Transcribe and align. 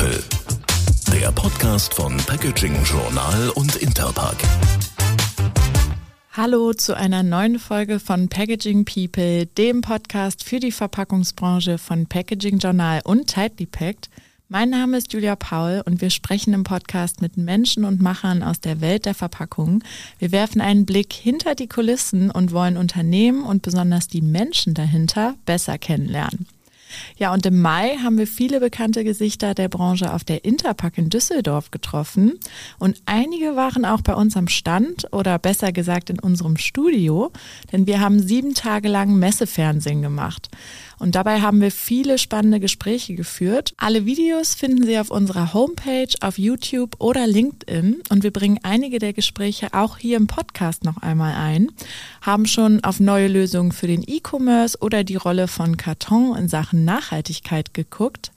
People, 0.00 0.18
der 1.12 1.30
Podcast 1.32 1.92
von 1.92 2.16
Packaging 2.16 2.74
Journal 2.84 3.50
und 3.50 3.76
Interpack. 3.76 4.36
Hallo 6.32 6.72
zu 6.72 6.96
einer 6.96 7.22
neuen 7.22 7.58
Folge 7.58 8.00
von 8.00 8.30
Packaging 8.30 8.86
People, 8.86 9.44
dem 9.44 9.82
Podcast 9.82 10.42
für 10.42 10.58
die 10.58 10.72
Verpackungsbranche 10.72 11.76
von 11.76 12.06
Packaging 12.06 12.60
Journal 12.60 13.02
und 13.04 13.26
Tightly 13.26 13.66
Packed. 13.66 14.08
Mein 14.48 14.70
Name 14.70 14.96
ist 14.96 15.12
Julia 15.12 15.36
Paul 15.36 15.82
und 15.84 16.00
wir 16.00 16.08
sprechen 16.08 16.54
im 16.54 16.64
Podcast 16.64 17.20
mit 17.20 17.36
Menschen 17.36 17.84
und 17.84 18.00
Machern 18.00 18.42
aus 18.42 18.58
der 18.58 18.80
Welt 18.80 19.04
der 19.04 19.14
Verpackung. 19.14 19.84
Wir 20.18 20.32
werfen 20.32 20.62
einen 20.62 20.86
Blick 20.86 21.12
hinter 21.12 21.54
die 21.54 21.68
Kulissen 21.68 22.30
und 22.30 22.52
wollen 22.52 22.78
Unternehmen 22.78 23.44
und 23.44 23.60
besonders 23.60 24.08
die 24.08 24.22
Menschen 24.22 24.72
dahinter 24.72 25.34
besser 25.44 25.76
kennenlernen. 25.76 26.46
Ja, 27.16 27.32
und 27.32 27.46
im 27.46 27.60
Mai 27.60 27.96
haben 28.02 28.18
wir 28.18 28.26
viele 28.26 28.60
bekannte 28.60 29.04
Gesichter 29.04 29.54
der 29.54 29.68
Branche 29.68 30.12
auf 30.12 30.24
der 30.24 30.44
Interpack 30.44 30.98
in 30.98 31.10
Düsseldorf 31.10 31.70
getroffen. 31.70 32.38
Und 32.78 33.00
einige 33.06 33.56
waren 33.56 33.84
auch 33.84 34.00
bei 34.00 34.14
uns 34.14 34.36
am 34.36 34.48
Stand 34.48 35.06
oder 35.12 35.38
besser 35.38 35.72
gesagt 35.72 36.10
in 36.10 36.18
unserem 36.18 36.56
Studio, 36.56 37.32
denn 37.72 37.86
wir 37.86 38.00
haben 38.00 38.20
sieben 38.20 38.54
Tage 38.54 38.88
lang 38.88 39.14
Messefernsehen 39.18 40.02
gemacht. 40.02 40.48
Und 41.00 41.14
dabei 41.14 41.40
haben 41.40 41.62
wir 41.62 41.70
viele 41.70 42.18
spannende 42.18 42.60
Gespräche 42.60 43.14
geführt. 43.14 43.72
Alle 43.78 44.04
Videos 44.04 44.54
finden 44.54 44.84
Sie 44.84 44.98
auf 44.98 45.10
unserer 45.10 45.54
Homepage, 45.54 46.14
auf 46.20 46.38
YouTube 46.38 46.94
oder 46.98 47.26
LinkedIn. 47.26 48.02
Und 48.10 48.22
wir 48.22 48.30
bringen 48.30 48.60
einige 48.64 48.98
der 48.98 49.14
Gespräche 49.14 49.68
auch 49.72 49.96
hier 49.96 50.18
im 50.18 50.26
Podcast 50.26 50.84
noch 50.84 50.98
einmal 50.98 51.32
ein, 51.34 51.68
haben 52.20 52.44
schon 52.44 52.84
auf 52.84 53.00
neue 53.00 53.28
Lösungen 53.28 53.72
für 53.72 53.86
den 53.86 54.04
E-Commerce 54.06 54.76
oder 54.82 55.02
die 55.02 55.16
Rolle 55.16 55.48
von 55.48 55.78
Karton 55.78 56.36
in 56.36 56.48
Sachen 56.48 56.79
Nachhaltigkeit 56.80 57.74
geguckt. 57.74 58.32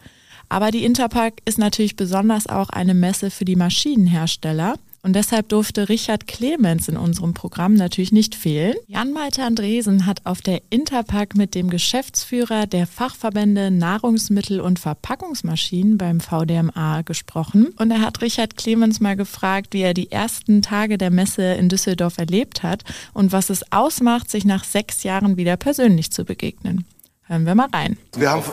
Aber 0.49 0.69
die 0.69 0.85
Interpack 0.85 1.41
ist 1.45 1.57
natürlich 1.57 1.95
besonders 1.95 2.47
auch 2.47 2.69
eine 2.69 2.93
Messe 2.93 3.31
für 3.31 3.45
die 3.45 3.55
Maschinenhersteller. 3.55 4.75
Und 5.05 5.17
deshalb 5.17 5.49
durfte 5.49 5.89
Richard 5.89 6.27
Clemens 6.27 6.87
in 6.87 6.95
unserem 6.95 7.33
Programm 7.33 7.73
natürlich 7.73 8.13
nicht 8.13 8.35
fehlen. 8.35 8.75
Jan-Malte 8.87 9.43
Andresen 9.43 10.05
hat 10.05 10.25
auf 10.25 10.41
der 10.41 10.61
Interpack 10.69 11.35
mit 11.35 11.55
dem 11.55 11.69
Geschäftsführer 11.69 12.67
der 12.67 12.87
Fachverbände 12.87 13.69
Nahrungsmittel- 13.69 14.61
und 14.61 14.79
Verpackungsmaschinen 14.79 15.97
beim 15.97 16.21
VDMA 16.21 17.01
gesprochen. 17.01 17.73
Und 17.77 17.91
er 17.91 17.99
hat 17.99 18.21
Richard 18.21 18.55
Clemens 18.55 19.01
mal 19.01 19.17
gefragt, 19.17 19.73
wie 19.73 19.81
er 19.81 19.93
die 19.93 20.09
ersten 20.09 20.61
Tage 20.61 20.97
der 20.97 21.11
Messe 21.11 21.43
in 21.55 21.67
Düsseldorf 21.67 22.17
erlebt 22.17 22.63
hat 22.63 22.83
und 23.13 23.33
was 23.33 23.49
es 23.49 23.69
ausmacht, 23.73 24.31
sich 24.31 24.45
nach 24.45 24.63
sechs 24.63 25.03
Jahren 25.03 25.35
wieder 25.35 25.57
persönlich 25.57 26.11
zu 26.11 26.23
begegnen. 26.23 26.85
Hören 27.33 27.47
wir 27.47 27.55
mal 27.55 27.69
rein. 27.73 27.97
Wir 28.15 28.29
haben 28.29 28.43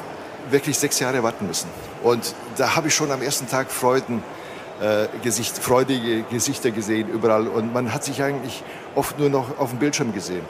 wirklich 0.48 0.78
sechs 0.78 1.00
Jahre 1.00 1.22
warten 1.22 1.46
müssen. 1.46 1.68
Und 2.02 2.34
da 2.56 2.76
habe 2.76 2.88
ich 2.88 2.94
schon 2.94 3.10
am 3.10 3.20
ersten 3.20 3.46
Tag 3.46 3.70
Freuden 3.70 4.22
äh, 4.80 5.06
Gesicht, 5.22 5.58
freudige 5.58 6.22
Gesichter 6.22 6.70
gesehen 6.70 7.10
überall. 7.10 7.46
Und 7.46 7.74
man 7.74 7.92
hat 7.92 8.04
sich 8.04 8.22
eigentlich 8.22 8.62
oft 8.94 9.18
nur 9.18 9.28
noch 9.28 9.58
auf 9.58 9.68
dem 9.68 9.80
Bildschirm 9.80 10.14
gesehen. 10.14 10.46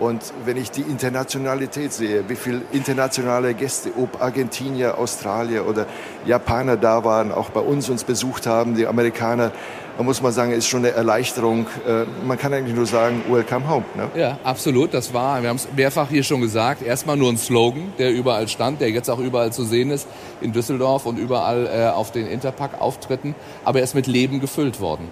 Und 0.00 0.32
wenn 0.46 0.56
ich 0.56 0.70
die 0.70 0.80
Internationalität 0.80 1.92
sehe, 1.92 2.26
wie 2.28 2.34
viele 2.34 2.62
internationale 2.72 3.52
Gäste, 3.52 3.90
ob 3.98 4.22
Argentinier, 4.22 4.96
Australier 4.96 5.68
oder 5.68 5.84
Japaner 6.24 6.78
da 6.78 7.04
waren, 7.04 7.30
auch 7.30 7.50
bei 7.50 7.60
uns 7.60 7.90
uns 7.90 8.04
besucht 8.04 8.46
haben, 8.46 8.74
die 8.74 8.86
Amerikaner, 8.86 9.52
da 9.98 10.02
muss 10.02 10.22
man 10.22 10.32
sagen, 10.32 10.52
ist 10.52 10.66
schon 10.66 10.86
eine 10.86 10.94
Erleichterung. 10.94 11.66
Äh, 11.86 12.04
man 12.26 12.38
kann 12.38 12.54
eigentlich 12.54 12.74
nur 12.74 12.86
sagen, 12.86 13.22
welcome 13.28 13.68
home. 13.68 13.84
Ne? 13.94 14.08
Ja, 14.18 14.38
absolut. 14.42 14.94
Das 14.94 15.12
war, 15.12 15.42
wir 15.42 15.50
haben 15.50 15.56
es 15.56 15.68
mehrfach 15.76 16.08
hier 16.08 16.22
schon 16.22 16.40
gesagt, 16.40 16.80
erstmal 16.80 17.18
nur 17.18 17.30
ein 17.30 17.36
Slogan, 17.36 17.92
der 17.98 18.10
überall 18.10 18.48
stand, 18.48 18.80
der 18.80 18.88
jetzt 18.88 19.10
auch 19.10 19.18
überall 19.18 19.52
zu 19.52 19.64
sehen 19.64 19.90
ist, 19.90 20.08
in 20.40 20.52
Düsseldorf 20.52 21.04
und 21.04 21.18
überall 21.18 21.66
äh, 21.66 21.88
auf 21.90 22.10
den 22.10 22.26
Interpack-Auftritten. 22.26 23.34
Aber 23.66 23.80
er 23.80 23.84
ist 23.84 23.94
mit 23.94 24.06
Leben 24.06 24.40
gefüllt 24.40 24.80
worden. 24.80 25.10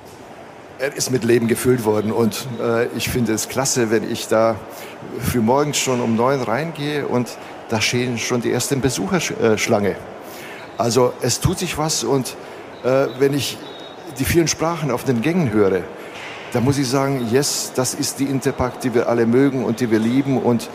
Er 0.80 0.94
ist 0.94 1.10
mit 1.10 1.24
Leben 1.24 1.48
gefüllt 1.48 1.84
worden 1.84 2.12
und 2.12 2.46
äh, 2.62 2.86
ich 2.96 3.08
finde 3.08 3.32
es 3.32 3.48
klasse, 3.48 3.90
wenn 3.90 4.08
ich 4.08 4.28
da 4.28 4.54
früh 5.18 5.40
morgens 5.40 5.76
schon 5.76 6.00
um 6.00 6.14
neun 6.14 6.40
reingehe 6.40 7.08
und 7.08 7.36
da 7.68 7.80
stehen 7.80 8.16
schon 8.16 8.42
die 8.42 8.52
ersten 8.52 8.80
Besucherschlange. 8.80 9.96
Also 10.76 11.12
es 11.20 11.40
tut 11.40 11.58
sich 11.58 11.78
was 11.78 12.04
und 12.04 12.36
äh, 12.84 13.08
wenn 13.18 13.34
ich 13.34 13.58
die 14.20 14.24
vielen 14.24 14.46
Sprachen 14.46 14.92
auf 14.92 15.02
den 15.02 15.20
Gängen 15.20 15.52
höre, 15.52 15.82
da 16.52 16.60
muss 16.60 16.78
ich 16.78 16.88
sagen, 16.88 17.28
yes, 17.28 17.72
das 17.74 17.94
ist 17.94 18.20
die 18.20 18.26
Interpack, 18.26 18.80
die 18.80 18.94
wir 18.94 19.08
alle 19.08 19.26
mögen 19.26 19.64
und 19.64 19.80
die 19.80 19.90
wir 19.90 19.98
lieben 19.98 20.38
und 20.40 20.70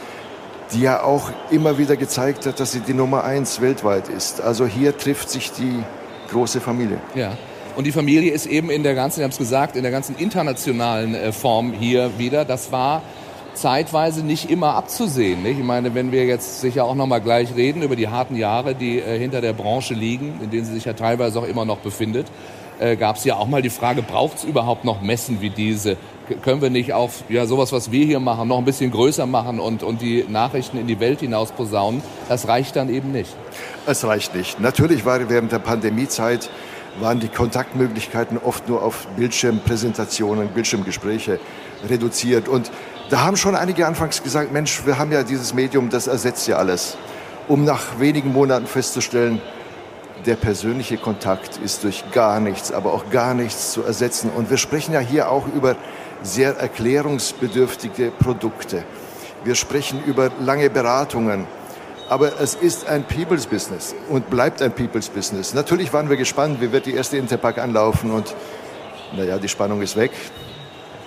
die 0.74 0.82
ja 0.82 1.02
auch 1.02 1.32
immer 1.50 1.78
wieder 1.78 1.96
gezeigt 1.96 2.46
hat, 2.46 2.60
dass 2.60 2.74
sie 2.74 2.82
die 2.82 2.94
Nummer 2.94 3.24
eins 3.24 3.62
weltweit 3.62 4.10
ist. 4.10 4.42
Also 4.42 4.66
hier 4.66 4.98
trifft 4.98 5.30
sich 5.30 5.54
die 5.54 5.82
große 6.30 6.60
Familie. 6.60 7.00
Ja. 7.16 7.38
Und 7.76 7.86
die 7.86 7.92
Familie 7.92 8.32
ist 8.32 8.46
eben 8.46 8.70
in 8.70 8.84
der 8.84 8.94
ganzen, 8.94 9.22
ich 9.22 9.24
habe 9.24 9.32
es 9.32 9.38
gesagt, 9.38 9.76
in 9.76 9.84
der 9.84 9.92
ganzen 9.92 10.16
internationalen 10.18 11.16
äh, 11.16 11.32
Form 11.32 11.74
hier 11.74 12.12
wieder. 12.18 12.46
Das 12.46 12.72
war 12.72 13.02
zeitweise 13.56 14.24
nicht 14.24 14.50
immer 14.50 14.76
abzusehen. 14.76 15.44
Nicht? 15.44 15.60
Ich 15.60 15.66
meine, 15.66 15.96
wenn 15.96 16.12
wir 16.12 16.26
jetzt 16.26 16.62
sicher 16.62 16.86
auch 16.86 16.96
noch 16.96 17.08
mal 17.08 17.20
gleich 17.20 17.56
reden 17.56 17.82
über 17.82 17.96
die 17.96 18.08
harten 18.08 18.36
Jahre, 18.36 18.76
die 18.76 19.00
äh, 19.00 19.18
hinter 19.18 19.42
der 19.42 19.54
Branche 19.54 19.94
liegen, 19.94 20.40
in 20.44 20.52
denen 20.52 20.66
sie 20.66 20.74
sich 20.74 20.86
ja 20.86 20.94
teilweise 20.94 21.40
auch 21.40 21.48
immer 21.48 21.66
noch 21.66 21.80
befindet, 21.80 22.28
äh, 22.80 22.96
gab 22.96 23.18
es 23.18 23.24
ja 23.24 23.38
auch 23.38 23.48
mal 23.48 23.62
die 23.62 23.70
Frage, 23.70 24.02
braucht 24.02 24.38
es 24.38 24.44
überhaupt 24.44 24.86
noch 24.86 25.02
Messen 25.02 25.42
wie 25.42 25.50
diese? 25.50 25.98
K 26.28 26.36
können 26.36 26.62
wir 26.62 26.70
nicht 26.70 26.94
auf 26.94 27.24
ja, 27.30 27.46
sowas, 27.46 27.72
was 27.72 27.92
wir 27.92 28.06
hier 28.06 28.20
machen, 28.20 28.48
noch 28.48 28.58
ein 28.58 28.66
bisschen 28.66 28.92
größer 28.92 29.26
machen 29.26 29.60
und, 29.60 29.84
und 29.84 30.02
die 30.02 30.26
Nachrichten 30.28 30.78
in 30.78 30.88
die 30.88 31.00
Welt 31.00 31.20
hinaus 31.20 31.52
posaunen? 31.52 32.02
Das 32.30 32.48
reicht 32.48 32.76
dann 32.76 32.90
eben 32.90 33.12
nicht. 33.12 33.36
Es 33.86 34.06
reicht 34.06 34.36
nicht. 34.36 34.60
Natürlich 34.60 35.06
war 35.06 35.30
während 35.30 35.52
der 35.52 35.60
Pandemiezeit 35.60 36.50
waren 37.00 37.20
die 37.20 37.28
Kontaktmöglichkeiten 37.28 38.38
oft 38.38 38.70
nur 38.70 38.84
auf 38.84 39.08
Bildschirmpräsentationen, 39.16 40.50
Bildschirmgespräche 40.50 41.40
reduziert. 41.90 42.48
Und 42.48 42.72
da 43.10 43.22
haben 43.22 43.38
schon 43.38 43.56
einige 43.56 43.88
anfangs 43.88 44.24
gesagt, 44.24 44.52
Mensch, 44.52 44.86
wir 44.86 44.98
haben 44.98 45.12
ja 45.12 45.24
dieses 45.24 45.54
Medium, 45.54 45.90
das 45.90 46.08
ersetzt 46.08 46.48
ja 46.48 46.58
alles. 46.58 46.98
Um 47.48 47.66
nach 47.66 48.00
wenigen 48.00 48.32
Monaten 48.32 48.68
festzustellen, 48.68 49.42
der 50.26 50.36
persönliche 50.36 50.98
Kontakt 50.98 51.58
ist 51.58 51.84
durch 51.84 52.04
gar 52.12 52.40
nichts, 52.40 52.72
aber 52.72 52.94
auch 52.94 53.10
gar 53.10 53.34
nichts 53.34 53.74
zu 53.74 53.84
ersetzen. 53.84 54.30
Und 54.34 54.50
wir 54.50 54.58
sprechen 54.58 54.94
ja 54.94 55.00
hier 55.00 55.30
auch 55.30 55.48
über 55.48 55.76
sehr 56.22 56.58
erklärungsbedürftige 56.58 58.12
Produkte. 58.12 58.86
Wir 59.44 59.56
sprechen 59.56 60.02
über 60.06 60.32
lange 60.40 60.70
Beratungen. 60.70 61.46
Aber 62.10 62.40
es 62.40 62.56
ist 62.56 62.88
ein 62.88 63.04
People's 63.04 63.48
Business 63.48 63.96
und 64.10 64.30
bleibt 64.30 64.62
ein 64.62 64.72
People's 64.72 65.10
Business. 65.10 65.54
Natürlich 65.54 65.94
waren 65.94 66.10
wir 66.10 66.18
gespannt, 66.18 66.62
wie 66.62 66.72
wird 66.72 66.86
die 66.86 66.94
erste 66.94 67.18
Interpack 67.18 67.58
anlaufen 67.58 68.12
und 68.12 68.36
naja, 69.16 69.38
die 69.38 69.48
Spannung 69.48 69.82
ist 69.82 69.96
weg. 69.96 70.12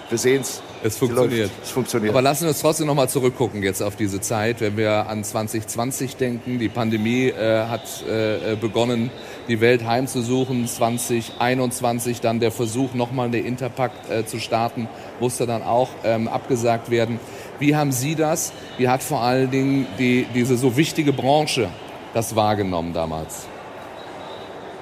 Wir 0.09 0.19
sehen 0.19 0.45
es. 0.87 0.99
Funktioniert. 0.99 1.51
Es 1.63 1.71
funktioniert. 1.71 2.13
Aber 2.13 2.23
lassen 2.23 2.43
wir 2.43 2.49
uns 2.49 2.61
trotzdem 2.61 2.87
nochmal 2.87 3.09
zurückgucken 3.09 3.63
jetzt 3.63 3.83
auf 3.83 3.97
diese 3.97 4.21
Zeit, 4.21 4.61
wenn 4.61 4.77
wir 4.77 5.09
an 5.09 5.25
2020 5.25 6.17
denken. 6.17 6.59
Die 6.59 6.69
Pandemie 6.69 7.29
äh, 7.29 7.67
hat 7.67 7.83
äh, 8.09 8.57
begonnen, 8.57 9.11
die 9.49 9.61
Welt 9.61 9.85
heimzusuchen. 9.85 10.67
2021 10.67 12.21
dann 12.21 12.41
der 12.41 12.51
Versuch, 12.51 12.95
nochmal 12.95 13.27
eine 13.27 13.39
Interpack 13.39 13.93
äh, 14.09 14.25
zu 14.25 14.39
starten, 14.39 14.89
musste 15.21 15.47
dann 15.47 15.63
auch 15.63 15.89
ähm, 16.05 16.29
abgesagt 16.29 16.91
werden. 16.91 17.19
Wie 17.59 17.75
haben 17.75 17.93
Sie 17.93 18.15
das? 18.15 18.53
Wie 18.79 18.89
hat 18.89 19.03
vor 19.03 19.21
allen 19.23 19.51
Dingen 19.51 19.87
die, 19.99 20.27
diese 20.35 20.57
so 20.57 20.77
wichtige 20.77 21.13
Branche 21.13 21.69
das 22.15 22.37
wahrgenommen 22.37 22.93
damals? 22.93 23.47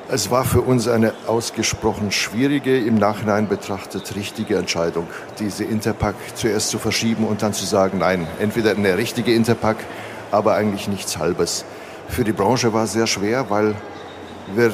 Es 0.07 0.31
war 0.31 0.45
für 0.45 0.61
uns 0.61 0.87
eine 0.87 1.15
ausgesprochen 1.27 2.13
schwierige, 2.13 2.79
im 2.79 2.97
Nachhinein 2.97 3.49
betrachtet 3.49 4.15
richtige 4.15 4.57
Entscheidung, 4.57 5.07
diese 5.39 5.65
Interpack 5.65 6.15
zuerst 6.35 6.69
zu 6.69 6.79
verschieben 6.79 7.27
und 7.27 7.41
dann 7.41 7.55
zu 7.55 7.65
sagen, 7.65 7.99
nein, 7.99 8.27
entweder 8.39 8.73
eine 8.73 8.99
richtige 8.99 9.35
Interpack, 9.35 9.79
aber 10.31 10.57
eigentlich 10.57 10.89
nichts 10.89 11.17
Halbes. 11.17 11.65
Für 12.09 12.23
die 12.23 12.33
Branche 12.33 12.75
war 12.75 12.85
es 12.85 12.93
sehr 12.93 13.07
schwer, 13.07 13.49
weil 13.49 13.75
wir 14.55 14.73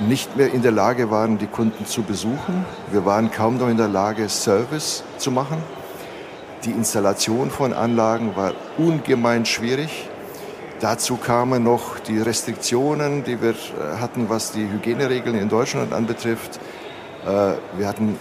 nicht 0.00 0.36
mehr 0.38 0.52
in 0.54 0.62
der 0.62 0.72
Lage 0.72 1.10
waren, 1.10 1.36
die 1.36 1.46
Kunden 1.46 1.84
zu 1.84 2.02
besuchen. 2.02 2.64
Wir 2.90 3.04
waren 3.04 3.30
kaum 3.30 3.58
noch 3.58 3.68
in 3.68 3.76
der 3.76 3.88
Lage, 3.88 4.30
Service 4.30 5.04
zu 5.18 5.30
machen. 5.30 5.58
Die 6.64 6.70
Installation 6.70 7.50
von 7.50 7.74
Anlagen 7.74 8.34
war 8.34 8.54
ungemein 8.78 9.44
schwierig. 9.44 10.09
Dazu 10.80 11.16
kamen 11.18 11.62
noch 11.62 11.98
die 11.98 12.18
Restriktionen, 12.18 13.22
die 13.22 13.42
wir 13.42 13.50
äh, 13.50 13.98
hatten, 14.00 14.30
was 14.30 14.52
die 14.52 14.66
Hygieneregeln 14.66 15.38
in 15.38 15.50
Deutschland 15.50 15.92
anbetrifft. 15.92 16.58
Äh, 17.26 17.52
wir 17.78 17.86
hatten 17.86 18.16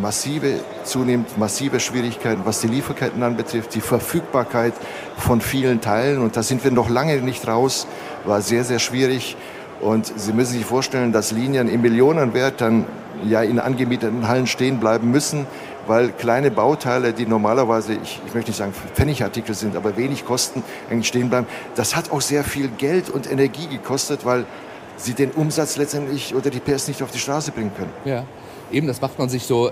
massive, 0.00 0.60
zunehmend 0.84 1.36
massive 1.38 1.80
Schwierigkeiten, 1.80 2.42
was 2.44 2.60
die 2.60 2.68
Lieferketten 2.68 3.20
anbetrifft, 3.24 3.74
die 3.74 3.80
Verfügbarkeit 3.80 4.74
von 5.16 5.40
vielen 5.40 5.80
Teilen. 5.80 6.22
Und 6.22 6.36
da 6.36 6.44
sind 6.44 6.62
wir 6.62 6.70
noch 6.70 6.88
lange 6.88 7.16
nicht 7.20 7.48
raus, 7.48 7.88
war 8.24 8.40
sehr, 8.42 8.62
sehr 8.62 8.78
schwierig. 8.78 9.36
Und 9.80 10.06
Sie 10.06 10.32
müssen 10.32 10.52
sich 10.52 10.64
vorstellen, 10.64 11.10
dass 11.10 11.32
Linien 11.32 11.68
im 11.68 11.82
Millionenwert 11.82 12.60
dann 12.60 12.86
ja 13.24 13.42
in 13.42 13.58
angemieteten 13.58 14.28
Hallen 14.28 14.46
stehen 14.46 14.78
bleiben 14.78 15.10
müssen, 15.10 15.46
weil 15.86 16.12
kleine 16.12 16.50
Bauteile, 16.50 17.12
die 17.12 17.26
normalerweise, 17.26 17.94
ich, 17.94 18.20
ich 18.26 18.34
möchte 18.34 18.50
nicht 18.50 18.58
sagen 18.58 18.72
Pfennigartikel 18.94 19.54
sind, 19.54 19.76
aber 19.76 19.96
wenig 19.96 20.24
kosten, 20.24 20.62
eigentlich 20.90 21.08
stehen 21.08 21.28
bleiben. 21.28 21.46
Das 21.74 21.96
hat 21.96 22.10
auch 22.10 22.20
sehr 22.20 22.44
viel 22.44 22.68
Geld 22.68 23.10
und 23.10 23.30
Energie 23.30 23.66
gekostet, 23.66 24.24
weil 24.24 24.44
sie 24.96 25.14
den 25.14 25.30
Umsatz 25.32 25.76
letztendlich 25.76 26.34
oder 26.34 26.50
die 26.50 26.60
PS 26.60 26.88
nicht 26.88 27.02
auf 27.02 27.10
die 27.10 27.18
Straße 27.18 27.52
bringen 27.52 27.72
können. 27.76 27.92
Ja, 28.04 28.24
eben, 28.70 28.86
das 28.86 29.00
macht 29.00 29.18
man 29.18 29.28
sich 29.28 29.44
so 29.44 29.70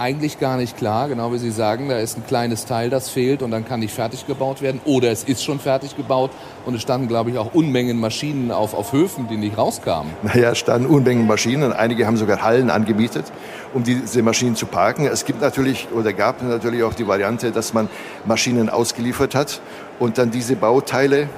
eigentlich 0.00 0.40
gar 0.40 0.56
nicht 0.56 0.78
klar, 0.78 1.08
genau 1.08 1.30
wie 1.30 1.38
Sie 1.38 1.50
sagen, 1.50 1.90
da 1.90 1.98
ist 1.98 2.16
ein 2.16 2.26
kleines 2.26 2.64
Teil, 2.64 2.88
das 2.88 3.10
fehlt 3.10 3.42
und 3.42 3.50
dann 3.50 3.66
kann 3.66 3.80
nicht 3.80 3.92
fertig 3.92 4.26
gebaut 4.26 4.62
werden 4.62 4.80
oder 4.86 5.10
es 5.10 5.24
ist 5.24 5.44
schon 5.44 5.60
fertig 5.60 5.94
gebaut 5.94 6.30
und 6.64 6.74
es 6.74 6.80
standen, 6.80 7.06
glaube 7.06 7.30
ich, 7.30 7.36
auch 7.36 7.52
Unmengen 7.52 8.00
Maschinen 8.00 8.50
auf, 8.50 8.72
auf 8.72 8.92
Höfen, 8.92 9.28
die 9.28 9.36
nicht 9.36 9.58
rauskamen. 9.58 10.10
Naja, 10.22 10.52
es 10.52 10.58
standen 10.58 10.88
Unmengen 10.88 11.26
Maschinen, 11.26 11.74
einige 11.74 12.06
haben 12.06 12.16
sogar 12.16 12.40
Hallen 12.42 12.70
angemietet, 12.70 13.26
um 13.74 13.84
diese 13.84 14.22
Maschinen 14.22 14.56
zu 14.56 14.64
parken. 14.64 15.06
Es 15.06 15.26
gibt 15.26 15.42
natürlich 15.42 15.88
oder 15.94 16.14
gab 16.14 16.42
natürlich 16.42 16.82
auch 16.82 16.94
die 16.94 17.06
Variante, 17.06 17.52
dass 17.52 17.74
man 17.74 17.90
Maschinen 18.24 18.70
ausgeliefert 18.70 19.34
hat 19.34 19.60
und 19.98 20.16
dann 20.16 20.30
diese 20.30 20.56
Bauteile 20.56 21.28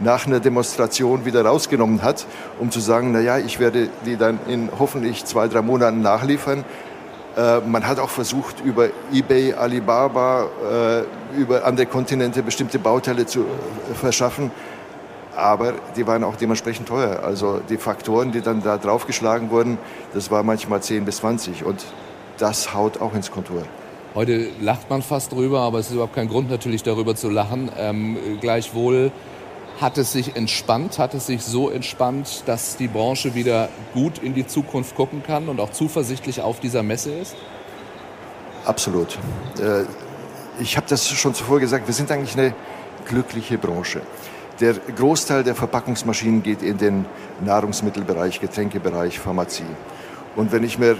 nach 0.00 0.26
einer 0.26 0.40
Demonstration 0.40 1.24
wieder 1.24 1.44
rausgenommen 1.44 2.02
hat, 2.02 2.26
um 2.58 2.70
zu 2.70 2.80
sagen, 2.80 3.10
na 3.12 3.20
ja, 3.20 3.38
ich 3.38 3.58
werde 3.58 3.88
die 4.06 4.16
dann 4.16 4.38
in 4.48 4.70
hoffentlich 4.78 5.24
zwei, 5.24 5.48
drei 5.48 5.62
Monaten 5.62 6.02
nachliefern. 6.02 6.64
Äh, 7.38 7.60
man 7.60 7.86
hat 7.86 8.00
auch 8.00 8.08
versucht, 8.10 8.60
über 8.64 8.88
eBay, 9.12 9.52
Alibaba, 9.54 10.48
äh, 11.36 11.38
über 11.40 11.64
andere 11.64 11.86
Kontinente 11.86 12.42
bestimmte 12.42 12.80
Bauteile 12.80 13.26
zu 13.26 13.42
äh, 13.42 13.94
verschaffen. 13.94 14.50
Aber 15.36 15.74
die 15.94 16.04
waren 16.04 16.24
auch 16.24 16.34
dementsprechend 16.34 16.88
teuer. 16.88 17.20
Also 17.22 17.60
die 17.68 17.76
Faktoren, 17.76 18.32
die 18.32 18.40
dann 18.40 18.60
da 18.60 18.76
draufgeschlagen 18.76 19.50
wurden, 19.50 19.78
das 20.14 20.32
war 20.32 20.42
manchmal 20.42 20.82
10 20.82 21.04
bis 21.04 21.18
20. 21.18 21.64
Und 21.64 21.84
das 22.38 22.74
haut 22.74 23.00
auch 23.00 23.14
ins 23.14 23.30
Kontur. 23.30 23.62
Heute 24.16 24.48
lacht 24.60 24.90
man 24.90 25.02
fast 25.02 25.30
drüber, 25.30 25.60
aber 25.60 25.78
es 25.78 25.86
ist 25.86 25.92
überhaupt 25.92 26.16
kein 26.16 26.28
Grund 26.28 26.50
natürlich 26.50 26.82
darüber 26.82 27.14
zu 27.14 27.30
lachen. 27.30 27.70
Ähm, 27.78 28.16
gleichwohl 28.40 29.12
hat 29.80 29.96
es 29.98 30.12
sich 30.12 30.36
entspannt, 30.36 30.98
hat 30.98 31.14
es 31.14 31.26
sich 31.26 31.42
so 31.42 31.70
entspannt, 31.70 32.42
dass 32.46 32.76
die 32.76 32.88
Branche 32.88 33.34
wieder 33.34 33.68
gut 33.94 34.18
in 34.18 34.34
die 34.34 34.46
Zukunft 34.46 34.96
gucken 34.96 35.22
kann 35.22 35.48
und 35.48 35.60
auch 35.60 35.70
zuversichtlich 35.70 36.40
auf 36.40 36.60
dieser 36.60 36.82
Messe 36.82 37.12
ist? 37.12 37.36
Absolut. 38.64 39.18
Äh, 39.60 39.84
ich 40.60 40.76
habe 40.76 40.86
das 40.88 41.08
schon 41.08 41.34
zuvor 41.34 41.60
gesagt, 41.60 41.86
wir 41.86 41.94
sind 41.94 42.10
eigentlich 42.10 42.36
eine 42.36 42.54
glückliche 43.06 43.56
Branche. 43.56 44.02
Der 44.60 44.74
Großteil 44.74 45.44
der 45.44 45.54
Verpackungsmaschinen 45.54 46.42
geht 46.42 46.62
in 46.62 46.78
den 46.78 47.06
Nahrungsmittelbereich, 47.44 48.40
Getränkebereich, 48.40 49.20
Pharmazie. 49.20 49.62
Und 50.34 50.50
wenn 50.50 50.64
ich 50.64 50.78
mir 50.78 50.96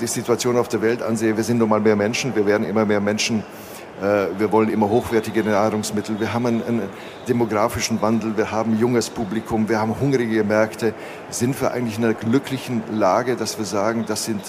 die 0.00 0.06
Situation 0.06 0.56
auf 0.56 0.68
der 0.68 0.80
Welt 0.82 1.02
ansehe, 1.02 1.36
wir 1.36 1.44
sind 1.44 1.58
nun 1.58 1.68
mal 1.68 1.80
mehr 1.80 1.96
Menschen, 1.96 2.34
wir 2.36 2.46
werden 2.46 2.66
immer 2.66 2.84
mehr 2.84 3.00
Menschen 3.00 3.40
äh, 3.40 3.69
wir 4.00 4.50
wollen 4.50 4.70
immer 4.70 4.88
hochwertige 4.88 5.44
Nahrungsmittel. 5.44 6.18
Wir 6.20 6.32
haben 6.32 6.46
einen, 6.46 6.62
einen, 6.62 6.82
demografischen 7.28 8.00
Wandel, 8.00 8.36
wir 8.36 8.50
haben 8.50 8.78
junges 8.78 9.10
Publikum, 9.10 9.68
wir 9.68 9.78
haben 9.78 10.00
hungrige 10.00 10.42
Märkte. 10.42 10.94
Sind 11.28 11.60
wir 11.60 11.72
eigentlich 11.72 11.98
in 11.98 12.04
einer 12.04 12.14
glücklichen 12.14 12.82
Lage, 12.92 13.36
dass 13.36 13.58
wir 13.58 13.66
sagen, 13.66 14.04
das 14.06 14.24
sind 14.24 14.40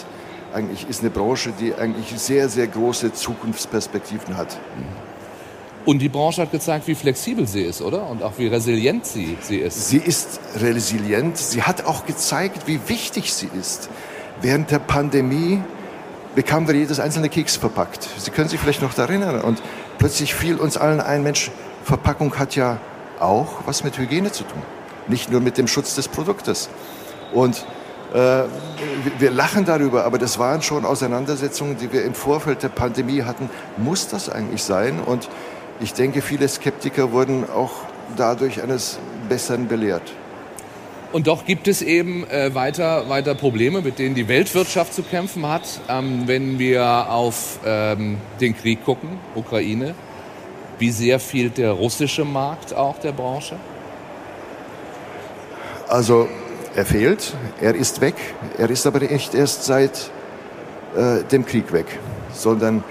eigentlich 0.53 0.89
ist 0.89 1.01
eine 1.01 1.09
Branche, 1.09 1.53
die 1.59 1.73
eigentlich 1.73 2.07
sehr, 2.19 2.49
sehr 2.49 2.67
große 2.67 3.13
Zukunftsperspektiven 3.13 4.37
hat. 4.37 4.57
Und 5.85 5.99
die 5.99 6.09
Branche 6.09 6.43
hat 6.43 6.51
gezeigt, 6.51 6.87
wie 6.87 6.95
flexibel 6.95 7.47
sie 7.47 7.63
ist, 7.63 7.81
oder? 7.81 8.07
Und 8.07 8.21
auch 8.21 8.33
wie 8.37 8.47
resilient 8.47 9.05
sie, 9.05 9.37
sie 9.41 9.57
ist. 9.57 9.89
Sie 9.89 9.97
ist 9.97 10.39
resilient. 10.59 11.37
Sie 11.37 11.63
hat 11.63 11.85
auch 11.85 12.05
gezeigt, 12.05 12.67
wie 12.67 12.79
wichtig 12.87 13.33
sie 13.33 13.49
ist. 13.59 13.89
Während 14.41 14.69
der 14.69 14.79
Pandemie 14.79 15.61
bekamen 16.35 16.67
wir 16.67 16.75
jedes 16.75 16.99
einzelne 16.99 17.29
Keks 17.29 17.55
verpackt. 17.55 18.07
Sie 18.17 18.31
können 18.31 18.49
sich 18.49 18.59
vielleicht 18.59 18.81
noch 18.81 18.93
daran 18.93 19.21
erinnern. 19.21 19.41
Und 19.41 19.61
plötzlich 19.97 20.33
fiel 20.33 20.57
uns 20.57 20.77
allen 20.77 21.01
ein, 21.01 21.23
Mensch, 21.23 21.51
Verpackung 21.83 22.37
hat 22.37 22.55
ja 22.55 22.77
auch 23.19 23.61
was 23.65 23.83
mit 23.83 23.97
Hygiene 23.97 24.31
zu 24.31 24.43
tun. 24.43 24.61
Nicht 25.07 25.31
nur 25.31 25.41
mit 25.41 25.57
dem 25.57 25.67
Schutz 25.67 25.95
des 25.95 26.07
Produktes. 26.07 26.69
Und 27.33 27.65
äh, 28.13 28.43
wir 29.19 29.31
lachen 29.31 29.65
darüber, 29.65 30.05
aber 30.05 30.17
das 30.17 30.37
waren 30.37 30.61
schon 30.61 30.85
Auseinandersetzungen, 30.85 31.77
die 31.77 31.91
wir 31.91 32.03
im 32.03 32.13
Vorfeld 32.13 32.63
der 32.63 32.69
Pandemie 32.69 33.23
hatten. 33.23 33.49
Muss 33.77 34.07
das 34.07 34.29
eigentlich 34.29 34.63
sein? 34.63 34.99
Und 34.99 35.29
ich 35.79 35.93
denke, 35.93 36.21
viele 36.21 36.47
Skeptiker 36.47 37.11
wurden 37.11 37.49
auch 37.49 37.71
dadurch 38.17 38.61
eines 38.61 38.99
Besseren 39.29 39.67
belehrt. 39.67 40.13
Und 41.11 41.27
doch 41.27 41.45
gibt 41.45 41.67
es 41.67 41.81
eben 41.81 42.29
äh, 42.29 42.55
weiter, 42.55 43.09
weiter 43.09 43.35
Probleme, 43.35 43.81
mit 43.81 43.99
denen 43.99 44.15
die 44.15 44.29
Weltwirtschaft 44.29 44.93
zu 44.93 45.03
kämpfen 45.03 45.45
hat. 45.47 45.81
Ähm, 45.89 46.23
wenn 46.25 46.57
wir 46.57 47.09
auf 47.09 47.59
ähm, 47.65 48.17
den 48.39 48.55
Krieg 48.55 48.85
gucken, 48.85 49.09
Ukraine, 49.35 49.93
wie 50.79 50.91
sehr 50.91 51.19
fehlt 51.19 51.57
der 51.57 51.71
russische 51.71 52.23
Markt 52.23 52.73
auch 52.73 52.97
der 52.99 53.11
Branche? 53.11 53.57
Also 55.89 56.29
er 56.75 56.85
fehlt, 56.85 57.33
er 57.59 57.75
ist 57.75 57.99
weg. 57.99 58.15
Er 58.57 58.69
ist 58.69 58.87
aber 58.87 58.99
nicht 58.99 59.35
erst 59.35 59.65
seit 59.65 60.09
äh, 60.95 61.23
dem 61.29 61.45
Krieg 61.45 61.73
weg, 61.73 61.87
sondern 62.33 62.85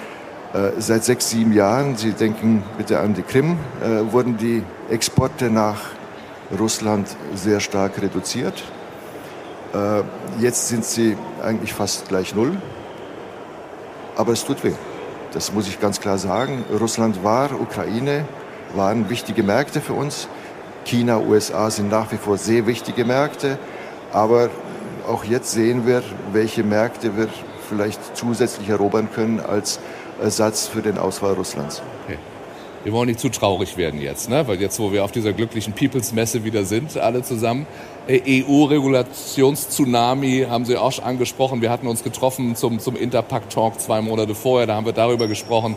äh, 0.52 0.72
seit 0.78 1.04
sechs, 1.04 1.30
sieben 1.30 1.54
Jahren, 1.54 1.96
Sie 1.96 2.12
denken 2.12 2.62
bitte 2.76 3.00
an 3.00 3.14
die 3.14 3.22
Krim, 3.22 3.56
äh, 3.82 4.12
wurden 4.12 4.36
die 4.36 4.62
Exporte 4.90 5.48
nach 5.48 5.80
Russland 6.58 7.08
sehr 7.34 7.60
stark 7.60 8.00
reduziert. 8.02 8.62
Äh, 9.72 10.02
jetzt 10.40 10.68
sind 10.68 10.84
sie 10.84 11.16
eigentlich 11.42 11.72
fast 11.72 12.08
gleich 12.08 12.34
null. 12.34 12.56
Aber 14.16 14.32
es 14.32 14.44
tut 14.44 14.64
weh. 14.64 14.72
Das 15.32 15.52
muss 15.52 15.68
ich 15.68 15.80
ganz 15.80 16.00
klar 16.00 16.18
sagen. 16.18 16.64
Russland 16.80 17.22
war, 17.22 17.52
Ukraine 17.60 18.24
waren 18.74 19.08
wichtige 19.08 19.42
Märkte 19.42 19.80
für 19.80 19.92
uns. 19.92 20.28
China, 20.84 21.18
USA 21.18 21.70
sind 21.70 21.88
nach 21.90 22.10
wie 22.10 22.16
vor 22.16 22.36
sehr 22.36 22.66
wichtige 22.66 23.04
Märkte. 23.04 23.58
Aber 24.12 24.50
auch 25.06 25.24
jetzt 25.24 25.52
sehen 25.52 25.86
wir, 25.86 26.02
welche 26.32 26.64
Märkte 26.64 27.16
wir 27.16 27.28
vielleicht 27.68 28.16
zusätzlich 28.16 28.68
erobern 28.68 29.08
können 29.14 29.38
als 29.38 29.78
Ersatz 30.20 30.66
für 30.66 30.82
den 30.82 30.98
Ausfall 30.98 31.34
Russlands. 31.34 31.80
Okay 32.04 32.18
wir 32.84 32.92
wollen 32.92 33.08
nicht 33.08 33.18
zu 33.20 33.28
traurig 33.28 33.76
werden 33.76 34.00
jetzt, 34.00 34.30
ne? 34.30 34.48
weil 34.48 34.60
jetzt, 34.60 34.80
wo 34.80 34.92
wir 34.92 35.04
auf 35.04 35.12
dieser 35.12 35.32
glücklichen 35.32 35.74
Peoples 35.74 36.12
Messe 36.12 36.42
wieder 36.44 36.64
sind, 36.64 36.96
alle 36.96 37.22
zusammen, 37.22 37.66
äh, 38.08 38.42
EU-Regulations-Tsunami 38.42 40.46
haben 40.48 40.64
Sie 40.64 40.76
auch 40.76 40.90
schon 40.92 41.04
angesprochen. 41.04 41.60
Wir 41.60 41.70
hatten 41.70 41.86
uns 41.86 42.02
getroffen 42.02 42.56
zum, 42.56 42.80
zum 42.80 42.96
Interpack-Talk 42.96 43.78
zwei 43.80 44.00
Monate 44.00 44.34
vorher, 44.34 44.66
da 44.66 44.74
haben 44.76 44.86
wir 44.86 44.92
darüber 44.92 45.28
gesprochen. 45.28 45.76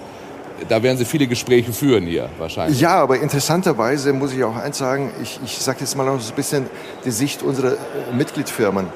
Da 0.70 0.82
werden 0.82 0.98
Sie 0.98 1.04
viele 1.04 1.28
Gespräche 1.28 1.74
führen 1.74 2.06
hier 2.06 2.30
wahrscheinlich. 2.38 2.80
Ja, 2.80 2.96
aber 2.96 3.20
interessanterweise 3.20 4.14
muss 4.14 4.32
ich 4.34 4.46
auch 4.46 4.56
eins 4.56 4.78
sagen, 4.78 5.12
ich, 5.22 5.42
ich 5.44 5.58
sage 5.58 5.80
jetzt 5.82 5.98
mal 5.98 6.06
noch 6.06 6.22
so 6.22 6.32
ein 6.32 6.36
bisschen 6.36 6.68
die 7.04 7.12
Sicht 7.12 7.44
unserer 7.44 7.74
äh, 7.74 8.16
Mitgliedfirmen. 8.16 8.88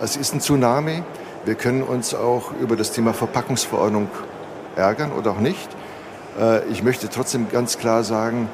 Es 0.00 0.16
ist 0.16 0.34
ein 0.34 0.40
Tsunami. 0.40 1.02
Wir 1.46 1.54
können 1.54 1.82
uns 1.82 2.14
auch 2.14 2.52
über 2.60 2.76
das 2.76 2.92
Thema 2.92 3.14
Verpackungsverordnung 3.14 4.08
ärgern 4.74 5.12
oder 5.12 5.30
auch 5.30 5.40
nicht. 5.40 5.68
Äh, 6.38 6.66
ich 6.68 6.82
möchte 6.82 7.08
trotzdem 7.08 7.48
ganz 7.50 7.78
klar 7.78 8.04
sagen, 8.04 8.48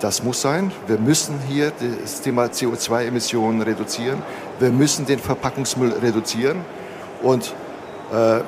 das 0.00 0.22
muss 0.22 0.40
sein. 0.40 0.70
Wir 0.86 0.98
müssen 0.98 1.40
hier 1.48 1.72
das 2.02 2.20
Thema 2.20 2.44
CO2-Emissionen 2.44 3.62
reduzieren. 3.62 4.22
Wir 4.60 4.70
müssen 4.70 5.06
den 5.06 5.18
Verpackungsmüll 5.18 5.92
reduzieren. 5.92 6.58
Und 7.22 7.54
äh, 8.12 8.40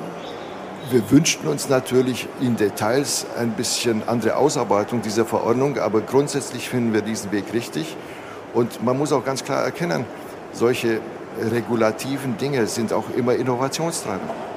wir 0.89 1.11
wünschten 1.11 1.47
uns 1.47 1.69
natürlich 1.69 2.27
in 2.39 2.55
Details 2.55 3.25
ein 3.37 3.51
bisschen 3.51 4.07
andere 4.07 4.35
Ausarbeitung 4.35 5.01
dieser 5.01 5.25
Verordnung, 5.25 5.77
aber 5.77 6.01
grundsätzlich 6.01 6.69
finden 6.69 6.93
wir 6.93 7.01
diesen 7.01 7.31
Weg 7.31 7.53
richtig. 7.53 7.95
Und 8.53 8.83
man 8.83 8.97
muss 8.97 9.11
auch 9.11 9.23
ganz 9.23 9.43
klar 9.43 9.63
erkennen, 9.63 10.05
solche 10.53 10.99
regulativen 11.39 12.37
Dinge 12.37 12.67
sind 12.67 12.93
auch 12.93 13.05
immer 13.15 13.35
Innovationstreiber. 13.35 14.50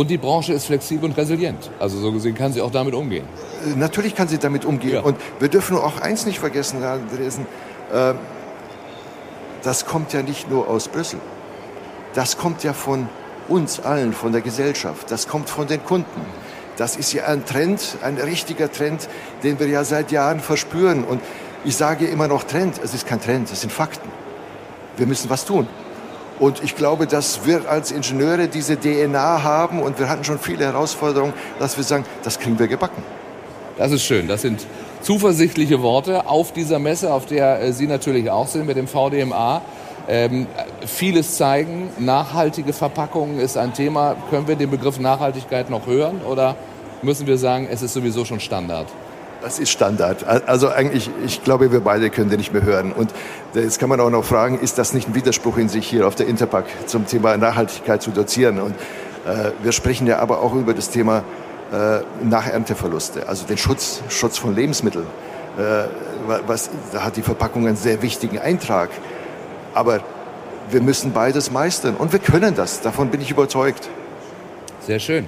Und 0.00 0.08
die 0.08 0.16
Branche 0.16 0.54
ist 0.54 0.64
flexibel 0.64 1.10
und 1.10 1.18
resilient. 1.18 1.70
Also 1.78 1.98
so 1.98 2.10
gesehen 2.10 2.34
kann 2.34 2.54
sie 2.54 2.62
auch 2.62 2.70
damit 2.70 2.94
umgehen. 2.94 3.26
Äh, 3.66 3.76
natürlich 3.76 4.14
kann 4.14 4.28
sie 4.28 4.38
damit 4.38 4.64
umgehen. 4.64 4.94
Ja. 4.94 5.00
Und 5.02 5.18
wir 5.40 5.48
dürfen 5.48 5.76
auch 5.76 6.00
eins 6.00 6.24
nicht 6.24 6.38
vergessen, 6.38 6.80
Herr 6.80 6.92
Andresen, 6.92 7.46
äh, 7.92 8.14
das 9.62 9.84
kommt 9.84 10.14
ja 10.14 10.22
nicht 10.22 10.48
nur 10.48 10.68
aus 10.68 10.88
Brüssel. 10.88 11.20
Das 12.14 12.38
kommt 12.38 12.64
ja 12.64 12.72
von 12.72 13.10
uns 13.46 13.78
allen, 13.78 14.14
von 14.14 14.32
der 14.32 14.40
Gesellschaft. 14.40 15.10
Das 15.10 15.28
kommt 15.28 15.50
von 15.50 15.66
den 15.66 15.84
Kunden. 15.84 16.22
Das 16.78 16.96
ist 16.96 17.12
ja 17.12 17.26
ein 17.26 17.44
Trend, 17.44 17.98
ein 18.02 18.16
richtiger 18.16 18.72
Trend, 18.72 19.06
den 19.42 19.60
wir 19.60 19.68
ja 19.68 19.84
seit 19.84 20.12
Jahren 20.12 20.40
verspüren. 20.40 21.04
Und 21.04 21.20
ich 21.66 21.76
sage 21.76 22.06
immer 22.06 22.26
noch 22.26 22.44
Trend. 22.44 22.80
Es 22.82 22.94
ist 22.94 23.06
kein 23.06 23.20
Trend, 23.20 23.52
es 23.52 23.60
sind 23.60 23.70
Fakten. 23.70 24.08
Wir 24.96 25.06
müssen 25.06 25.28
was 25.28 25.44
tun. 25.44 25.68
Und 26.40 26.64
ich 26.64 26.74
glaube, 26.74 27.06
dass 27.06 27.44
wir 27.44 27.68
als 27.68 27.92
Ingenieure 27.92 28.48
diese 28.48 28.78
DNA 28.78 29.42
haben 29.42 29.82
und 29.82 29.98
wir 29.98 30.08
hatten 30.08 30.24
schon 30.24 30.38
viele 30.38 30.64
Herausforderungen, 30.64 31.34
dass 31.58 31.76
wir 31.76 31.84
sagen, 31.84 32.06
das 32.22 32.38
kriegen 32.38 32.58
wir 32.58 32.66
gebacken. 32.66 33.02
Das 33.76 33.92
ist 33.92 34.02
schön. 34.02 34.26
Das 34.26 34.40
sind 34.40 34.66
zuversichtliche 35.02 35.82
Worte 35.82 36.26
auf 36.26 36.52
dieser 36.52 36.78
Messe, 36.78 37.12
auf 37.12 37.26
der 37.26 37.62
äh, 37.62 37.72
Sie 37.72 37.86
natürlich 37.86 38.30
auch 38.30 38.48
sind 38.48 38.66
mit 38.66 38.78
dem 38.78 38.88
VDMA. 38.88 39.60
Ähm, 40.08 40.46
vieles 40.86 41.36
zeigen. 41.36 41.90
Nachhaltige 41.98 42.72
Verpackungen 42.72 43.38
ist 43.38 43.58
ein 43.58 43.74
Thema. 43.74 44.16
Können 44.30 44.48
wir 44.48 44.56
den 44.56 44.70
Begriff 44.70 44.98
Nachhaltigkeit 44.98 45.68
noch 45.68 45.86
hören 45.86 46.22
oder 46.22 46.56
müssen 47.02 47.26
wir 47.26 47.36
sagen, 47.36 47.68
es 47.70 47.82
ist 47.82 47.92
sowieso 47.92 48.24
schon 48.24 48.40
Standard? 48.40 48.86
Das 49.42 49.58
ist 49.58 49.70
Standard. 49.70 50.24
Also 50.24 50.68
eigentlich, 50.68 51.10
ich 51.24 51.42
glaube, 51.42 51.72
wir 51.72 51.80
beide 51.80 52.10
können 52.10 52.28
den 52.28 52.38
nicht 52.38 52.52
mehr 52.52 52.62
hören. 52.62 52.92
Und 52.92 53.10
jetzt 53.54 53.78
kann 53.78 53.88
man 53.88 53.98
auch 54.00 54.10
noch 54.10 54.24
fragen, 54.24 54.58
ist 54.58 54.76
das 54.76 54.92
nicht 54.92 55.08
ein 55.08 55.14
Widerspruch 55.14 55.56
in 55.56 55.68
sich 55.68 55.86
hier 55.86 56.06
auf 56.06 56.14
der 56.14 56.26
Interpack 56.26 56.66
zum 56.86 57.06
Thema 57.06 57.36
Nachhaltigkeit 57.36 58.02
zu 58.02 58.10
dozieren? 58.10 58.60
Und 58.60 58.74
äh, 59.26 59.52
wir 59.62 59.72
sprechen 59.72 60.06
ja 60.06 60.18
aber 60.18 60.42
auch 60.42 60.54
über 60.54 60.74
das 60.74 60.90
Thema 60.90 61.24
äh, 61.72 62.00
Nachernteverluste, 62.22 63.28
also 63.28 63.46
den 63.46 63.56
Schutz, 63.56 64.02
Schutz 64.10 64.36
von 64.36 64.54
Lebensmitteln. 64.54 65.06
Äh, 65.56 65.84
was, 66.46 66.68
da 66.92 67.04
hat 67.04 67.16
die 67.16 67.22
Verpackung 67.22 67.66
einen 67.66 67.76
sehr 67.76 68.02
wichtigen 68.02 68.38
Eintrag. 68.38 68.90
Aber 69.72 70.00
wir 70.70 70.82
müssen 70.82 71.12
beides 71.12 71.50
meistern 71.50 71.96
und 71.96 72.12
wir 72.12 72.18
können 72.18 72.54
das. 72.54 72.82
Davon 72.82 73.08
bin 73.08 73.20
ich 73.20 73.30
überzeugt. 73.30 73.88
Sehr 74.80 74.98
schön. 74.98 75.26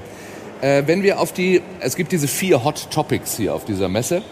Äh, 0.62 0.84
wenn 0.86 1.02
wir 1.02 1.18
auf 1.18 1.32
die, 1.32 1.60
es 1.80 1.96
gibt 1.96 2.12
diese 2.12 2.28
vier 2.28 2.62
Hot 2.62 2.88
Topics 2.90 3.36
hier 3.36 3.52
auf 3.52 3.64
dieser 3.64 3.88
Messe. 3.88 4.22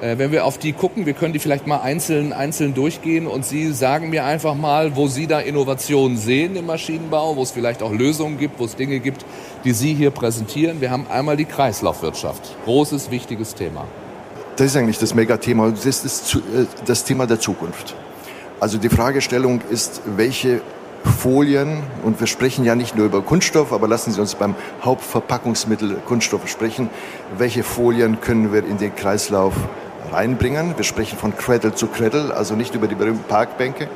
Äh, 0.00 0.18
wenn 0.18 0.32
wir 0.32 0.44
auf 0.44 0.58
die 0.58 0.72
gucken, 0.72 1.06
wir 1.06 1.12
können 1.12 1.32
die 1.32 1.38
vielleicht 1.38 1.68
mal 1.68 1.78
einzeln, 1.78 2.32
einzeln 2.32 2.74
durchgehen 2.74 3.28
und 3.28 3.44
Sie 3.44 3.72
sagen 3.72 4.10
mir 4.10 4.24
einfach 4.24 4.56
mal, 4.56 4.96
wo 4.96 5.06
Sie 5.06 5.28
da 5.28 5.38
Innovationen 5.38 6.18
sehen 6.18 6.56
im 6.56 6.66
Maschinenbau, 6.66 7.36
wo 7.36 7.42
es 7.42 7.52
vielleicht 7.52 7.80
auch 7.82 7.92
Lösungen 7.92 8.38
gibt, 8.38 8.58
wo 8.58 8.64
es 8.64 8.74
Dinge 8.74 8.98
gibt, 8.98 9.24
die 9.64 9.70
Sie 9.70 9.94
hier 9.94 10.10
präsentieren. 10.10 10.80
Wir 10.80 10.90
haben 10.90 11.06
einmal 11.08 11.36
die 11.36 11.44
Kreislaufwirtschaft. 11.44 12.56
Großes, 12.64 13.12
wichtiges 13.12 13.54
Thema. 13.54 13.86
Das 14.56 14.66
ist 14.66 14.76
eigentlich 14.76 14.98
das 14.98 15.14
Megathema. 15.14 15.70
Das 15.70 16.04
ist 16.04 16.34
äh, 16.34 16.66
das 16.86 17.04
Thema 17.04 17.28
der 17.28 17.38
Zukunft. 17.38 17.94
Also 18.58 18.78
die 18.78 18.88
Fragestellung 18.88 19.60
ist, 19.70 20.02
welche 20.16 20.60
Folien, 21.04 21.82
und 22.04 22.20
wir 22.20 22.26
sprechen 22.26 22.64
ja 22.64 22.74
nicht 22.74 22.96
nur 22.96 23.06
über 23.06 23.22
Kunststoff, 23.22 23.72
aber 23.72 23.88
lassen 23.88 24.12
Sie 24.12 24.20
uns 24.20 24.34
beim 24.34 24.54
Hauptverpackungsmittel 24.82 25.96
Kunststoff 26.06 26.48
sprechen. 26.48 26.90
Welche 27.36 27.62
Folien 27.62 28.20
können 28.20 28.52
wir 28.52 28.64
in 28.64 28.78
den 28.78 28.94
Kreislauf 28.94 29.54
reinbringen? 30.12 30.74
Wir 30.76 30.84
sprechen 30.84 31.18
von 31.18 31.36
Cradle 31.36 31.74
zu 31.74 31.88
Cradle, 31.88 32.34
also 32.34 32.54
nicht 32.54 32.74
über 32.74 32.86
die 32.86 32.94
berühmten 32.94 33.24
Parkbänke. 33.24 33.88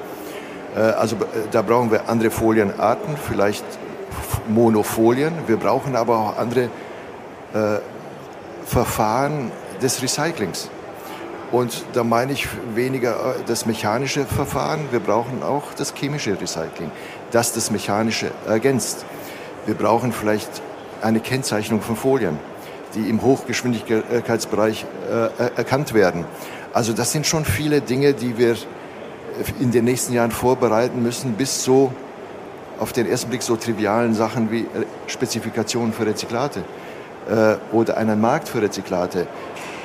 Äh, 0.75 0.81
also 0.81 1.17
äh, 1.17 1.19
da 1.51 1.63
brauchen 1.63 1.91
wir 1.91 2.09
andere 2.09 2.31
Folienarten, 2.31 3.17
vielleicht 3.17 3.65
Monofolien. 4.49 5.33
Wir 5.47 5.57
brauchen 5.57 5.97
aber 5.97 6.19
auch 6.19 6.39
andere 6.39 6.65
äh, 7.55 7.79
Verfahren 8.67 9.51
des 9.83 10.03
Recyclings. 10.03 10.71
Und 11.53 11.85
da 11.93 12.03
meine 12.03 12.33
ich 12.33 12.49
weniger 12.75 13.13
äh, 13.13 13.35
das 13.47 13.67
mechanische 13.67 14.25
Verfahren, 14.25 14.89
wir 14.91 15.01
brauchen 15.01 15.43
auch 15.43 15.75
das 15.77 15.95
chemische 15.95 16.41
Recycling, 16.41 16.91
das 17.31 17.53
das 17.53 17.71
mechanische 17.71 18.31
ergänzt. 18.49 19.05
Wir 19.67 19.75
brauchen 19.75 20.13
vielleicht 20.13 20.51
eine 21.03 21.21
Kennzeichnung 21.21 21.83
von 21.83 21.95
Folien, 21.95 22.39
die 22.95 23.09
im 23.09 23.23
Hochgeschwindigkeitsbereich 23.23 24.87
äh, 25.11 25.57
erkannt 25.57 25.93
werden. 25.93 26.25
Also 26.73 26.95
das 26.95 27.13
sind 27.13 27.27
schon 27.27 27.45
viele 27.45 27.83
Dinge, 27.83 28.15
die 28.15 28.39
wir 28.39 28.57
in 29.61 29.71
den 29.71 29.85
nächsten 29.85 30.15
Jahren 30.15 30.31
vorbereiten 30.31 31.03
müssen, 31.03 31.35
bis 31.35 31.63
so 31.63 31.93
auf 32.79 32.93
den 32.93 33.07
ersten 33.07 33.29
Blick 33.29 33.43
so 33.43 33.57
trivialen 33.57 34.15
Sachen 34.15 34.51
wie 34.51 34.61
äh, 34.61 34.87
Spezifikationen 35.07 35.93
für 35.93 36.07
Rezyklate 36.07 36.65
äh, 37.29 37.57
oder 37.73 37.99
einen 37.99 38.21
Markt 38.21 38.49
für 38.49 38.63
Rezyklate. 38.63 39.27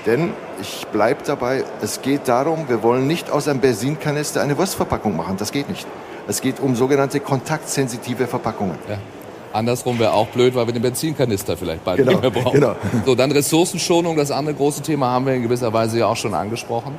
Denn 0.07 0.31
ich 0.61 0.87
bleibe 0.87 1.21
dabei, 1.25 1.65
es 1.81 2.01
geht 2.01 2.29
darum, 2.29 2.69
wir 2.69 2.81
wollen 2.81 3.07
nicht 3.07 3.29
aus 3.29 3.49
einem 3.49 3.59
Benzinkanister 3.59 4.41
eine 4.41 4.57
Wurstverpackung 4.57 5.17
machen. 5.17 5.35
Das 5.37 5.51
geht 5.51 5.67
nicht. 5.67 5.85
Es 6.29 6.39
geht 6.39 6.61
um 6.61 6.75
sogenannte 6.77 7.19
kontaktsensitive 7.19 8.25
Verpackungen. 8.25 8.77
Ja. 8.89 8.97
Andersrum 9.51 9.99
wäre 9.99 10.13
auch 10.13 10.27
blöd, 10.27 10.55
weil 10.55 10.65
wir 10.65 10.73
den 10.73 10.81
Benzinkanister 10.81 11.57
vielleicht 11.57 11.83
bald 11.83 11.97
genau, 11.97 12.11
nicht 12.11 12.21
mehr 12.21 12.31
brauchen. 12.31 12.53
Genau. 12.53 12.75
So, 13.05 13.15
dann 13.15 13.31
Ressourcenschonung, 13.31 14.15
das 14.15 14.31
andere 14.31 14.55
große 14.55 14.81
Thema 14.81 15.07
haben 15.11 15.25
wir 15.25 15.33
in 15.33 15.43
gewisser 15.43 15.73
Weise 15.73 15.99
ja 15.99 16.07
auch 16.07 16.15
schon 16.15 16.33
angesprochen. 16.33 16.95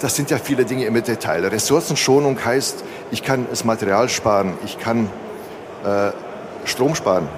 Das 0.00 0.14
sind 0.14 0.30
ja 0.30 0.36
viele 0.36 0.66
Dinge 0.66 0.84
im 0.84 0.94
Detail. 0.94 1.46
Ressourcenschonung 1.46 2.44
heißt, 2.44 2.84
ich 3.12 3.22
kann 3.22 3.46
das 3.48 3.64
Material 3.64 4.10
sparen, 4.10 4.54
ich 4.64 4.78
kann 4.78 5.08
äh, 5.86 6.10
Strom 6.66 6.94
sparen 6.94 7.28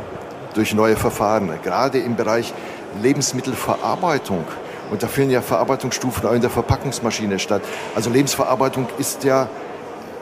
durch 0.54 0.74
neue 0.74 0.96
Verfahren, 0.96 1.50
gerade 1.62 1.98
im 1.98 2.16
Bereich 2.16 2.52
Lebensmittelverarbeitung. 3.00 4.44
Und 4.90 5.02
da 5.02 5.06
finden 5.06 5.30
ja 5.30 5.40
Verarbeitungsstufen 5.40 6.28
auch 6.28 6.32
in 6.32 6.40
der 6.40 6.50
Verpackungsmaschine 6.50 7.38
statt. 7.38 7.62
Also 7.94 8.10
Lebensverarbeitung 8.10 8.88
ist 8.98 9.24
ja 9.24 9.48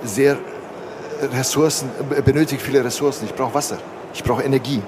sehr 0.04 0.36
Ressourcen, 1.32 1.90
benötigt 2.24 2.62
viele 2.62 2.84
Ressourcen. 2.84 3.26
Ich 3.26 3.34
brauche 3.34 3.54
Wasser, 3.54 3.78
ich 4.14 4.22
brauche 4.22 4.42
Energie. 4.42 4.82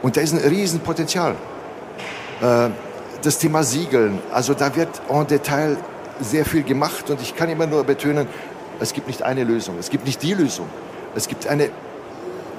Und 0.00 0.16
da 0.16 0.20
ist 0.20 0.32
ein 0.32 0.38
Riesenpotenzial. 0.38 1.34
Äh, 2.40 2.70
das 3.22 3.38
Thema 3.38 3.62
Siegeln, 3.62 4.18
also 4.32 4.54
da 4.54 4.74
wird 4.74 4.88
en 5.08 5.26
Detail 5.26 5.76
sehr 6.20 6.44
viel 6.44 6.64
gemacht 6.64 7.08
und 7.08 7.20
ich 7.20 7.36
kann 7.36 7.48
immer 7.48 7.66
nur 7.66 7.84
betonen, 7.84 8.26
es 8.80 8.92
gibt 8.92 9.06
nicht 9.06 9.22
eine 9.22 9.44
Lösung, 9.44 9.76
es 9.78 9.90
gibt 9.90 10.06
nicht 10.06 10.22
die 10.22 10.34
Lösung. 10.34 10.66
Es 11.14 11.28
gibt 11.28 11.46
eine 11.46 11.70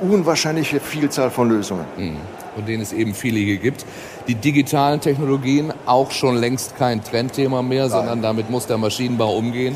unwahrscheinliche 0.01 0.79
Vielzahl 0.79 1.31
von 1.31 1.49
Lösungen. 1.49 1.85
Mhm. 1.97 2.17
Von 2.55 2.65
denen 2.65 2.83
es 2.83 2.93
eben 2.93 3.13
viele 3.13 3.39
hier 3.39 3.57
gibt. 3.57 3.85
Die 4.27 4.35
digitalen 4.35 5.01
Technologien 5.01 5.73
auch 5.85 6.11
schon 6.11 6.37
längst 6.37 6.77
kein 6.77 7.03
Trendthema 7.03 7.61
mehr, 7.61 7.83
Nein. 7.83 7.91
sondern 7.91 8.21
damit 8.21 8.49
muss 8.49 8.67
der 8.67 8.77
Maschinenbau 8.77 9.35
umgehen. 9.35 9.75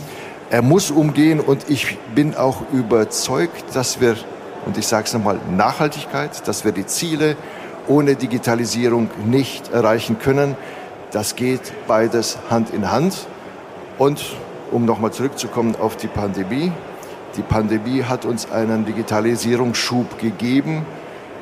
Er 0.49 0.61
muss 0.61 0.91
umgehen 0.91 1.39
und 1.39 1.69
ich 1.69 1.97
bin 2.15 2.35
auch 2.35 2.61
überzeugt, 2.71 3.75
dass 3.75 3.99
wir, 3.99 4.15
und 4.65 4.77
ich 4.77 4.87
sage 4.87 5.05
es 5.05 5.13
nochmal, 5.13 5.39
Nachhaltigkeit, 5.55 6.47
dass 6.47 6.63
wir 6.63 6.71
die 6.71 6.85
Ziele 6.85 7.35
ohne 7.87 8.15
Digitalisierung 8.15 9.09
nicht 9.25 9.73
erreichen 9.73 10.19
können. 10.19 10.55
Das 11.11 11.35
geht 11.35 11.73
beides 11.87 12.37
Hand 12.49 12.69
in 12.69 12.91
Hand. 12.91 13.27
Und 13.97 14.23
um 14.71 14.85
nochmal 14.85 15.11
zurückzukommen 15.11 15.75
auf 15.75 15.97
die 15.97 16.07
Pandemie, 16.07 16.71
die 17.35 17.41
Pandemie 17.41 18.03
hat 18.03 18.25
uns 18.25 18.51
einen 18.51 18.85
Digitalisierungsschub 18.85 20.19
gegeben. 20.19 20.85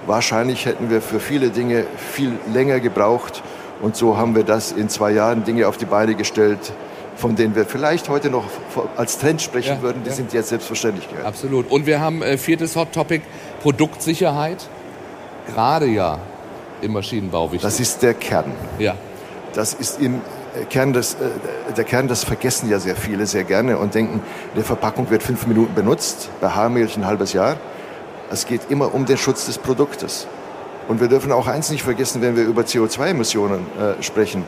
Wahrscheinlich 0.06 0.66
hätten 0.66 0.90
wir 0.90 1.02
für 1.02 1.20
viele 1.20 1.50
Dinge 1.50 1.86
viel 1.98 2.34
länger 2.54 2.80
gebraucht. 2.80 3.42
Und 3.82 3.96
so 3.96 4.18
haben 4.18 4.36
wir 4.36 4.44
das 4.44 4.72
in 4.72 4.90
zwei 4.90 5.12
Jahren 5.12 5.44
Dinge 5.44 5.68
auf 5.68 5.78
die 5.78 5.86
Beine 5.86 6.16
gestellt, 6.16 6.74
von 7.16 7.36
denen 7.36 7.56
wir 7.56 7.66
vielleicht 7.66 8.10
heute 8.10 8.30
noch 8.30 8.46
als 8.96 9.18
Trend 9.18 9.42
sprechen 9.42 9.78
ja, 9.78 9.82
würden. 9.82 10.04
Die 10.04 10.10
ja. 10.10 10.16
sind 10.16 10.34
jetzt 10.34 10.50
Selbstverständlichkeit. 10.50 11.26
Absolut. 11.26 11.70
Und 11.72 11.86
wir 11.86 12.00
haben 12.00 12.22
äh, 12.22 12.38
viertes 12.38 12.76
Hot 12.76 12.94
Topic, 12.94 13.24
Produktsicherheit. 13.62 14.68
Gerade 15.48 15.88
ja 15.88 16.20
im 16.82 16.94
Maschinenbau 16.94 17.52
wichtig. 17.52 17.62
Das 17.62 17.80
ist 17.80 18.02
der 18.02 18.14
Kern. 18.14 18.52
Ja. 18.80 18.96
Das 19.54 19.74
ist 19.74 20.00
im 20.02 20.22
Kern 20.70 20.94
des, 20.94 21.16
äh, 21.16 21.74
der 21.76 21.84
Kern, 21.84 22.08
das 22.08 22.24
vergessen 22.24 22.70
ja 22.70 22.80
sehr 22.80 22.96
viele 22.96 23.26
sehr 23.26 23.44
gerne 23.44 23.78
und 23.78 23.94
denken, 23.96 24.22
die 24.56 24.62
Verpackung 24.62 25.10
wird 25.10 25.24
fünf 25.24 25.48
Minuten 25.48 25.74
benutzt, 25.74 26.30
bei 26.42 26.50
Haarmilch 26.50 26.98
ein 26.98 27.06
halbes 27.06 27.34
Jahr. 27.34 27.58
Es 28.32 28.46
geht 28.46 28.62
immer 28.70 28.94
um 28.94 29.06
den 29.06 29.18
Schutz 29.18 29.46
des 29.46 29.58
Produktes. 29.58 30.28
Und 30.88 31.02
wir 31.02 31.08
dürfen 31.08 31.32
auch 31.32 31.48
eins 31.48 31.70
nicht 31.70 31.84
vergessen, 31.84 32.22
wenn 32.22 32.36
wir 32.36 32.44
über 32.44 32.64
CO2-Emissionen 32.64 33.66
äh, 33.80 34.04
sprechen. 34.04 34.44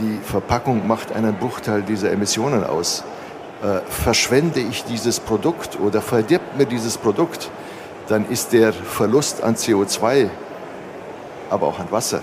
Die 0.00 0.18
Verpackung 0.22 0.86
macht 0.86 1.12
einen 1.12 1.34
Bruchteil 1.36 1.82
dieser 1.82 2.12
Emissionen 2.12 2.64
aus. 2.64 3.02
Äh, 3.62 3.80
verschwende 3.90 4.60
ich 4.60 4.84
dieses 4.84 5.18
Produkt 5.18 5.80
oder 5.80 6.02
verdirbt 6.02 6.56
mir 6.58 6.66
dieses 6.66 6.98
Produkt, 6.98 7.50
dann 8.08 8.28
ist 8.28 8.52
der 8.52 8.72
Verlust 8.72 9.42
an 9.42 9.56
CO2, 9.56 10.28
aber 11.50 11.66
auch 11.66 11.78
an 11.80 11.90
Wasser, 11.90 12.20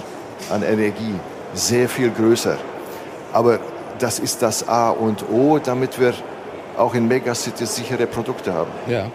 an 0.50 0.64
Energie 0.64 1.16
sehr 1.54 1.90
viel 1.90 2.12
größer. 2.12 2.58
Aber 3.34 3.60
das 4.00 4.20
ist 4.20 4.42
das 4.42 4.68
A 4.68 4.92
und 4.92 5.26
O, 5.30 5.60
damit 5.60 6.00
wir 6.00 6.14
auch 6.78 6.94
in 6.94 7.08
Megacities 7.08 7.76
sichere 7.76 8.06
Produkte 8.08 8.54
haben. 8.54 8.72
Ja. 8.88 9.08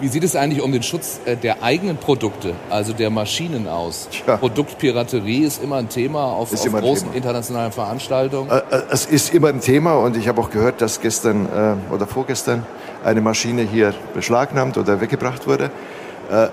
Wie 0.00 0.08
sieht 0.08 0.24
es 0.24 0.34
eigentlich 0.34 0.62
um 0.62 0.72
den 0.72 0.82
Schutz 0.82 1.20
äh, 1.26 1.36
der 1.36 1.62
eigenen 1.62 1.98
Produkte, 1.98 2.54
also 2.70 2.94
der 2.94 3.10
Maschinen 3.10 3.68
aus? 3.68 4.08
Ja. 4.26 4.38
Produktpiraterie 4.38 5.44
ist 5.44 5.62
immer 5.62 5.76
ein 5.76 5.90
Thema 5.90 6.24
auf, 6.24 6.52
auf 6.52 6.72
großen 6.72 7.08
Thema. 7.08 7.16
internationalen 7.16 7.70
Veranstaltungen. 7.70 8.50
Äh, 8.50 8.56
äh, 8.56 8.82
es 8.90 9.04
ist 9.04 9.34
immer 9.34 9.48
ein 9.48 9.60
Thema 9.60 9.94
und 9.94 10.16
ich 10.16 10.26
habe 10.26 10.40
auch 10.40 10.50
gehört, 10.50 10.80
dass 10.80 11.00
gestern 11.00 11.48
oder 11.90 12.06
vorgestern 12.06 12.64
eine 13.04 13.20
Maschine 13.20 13.62
hier 13.62 13.94
beschlagnahmt 14.14 14.78
oder 14.78 15.00
weggebracht 15.00 15.46
wurde. 15.46 15.70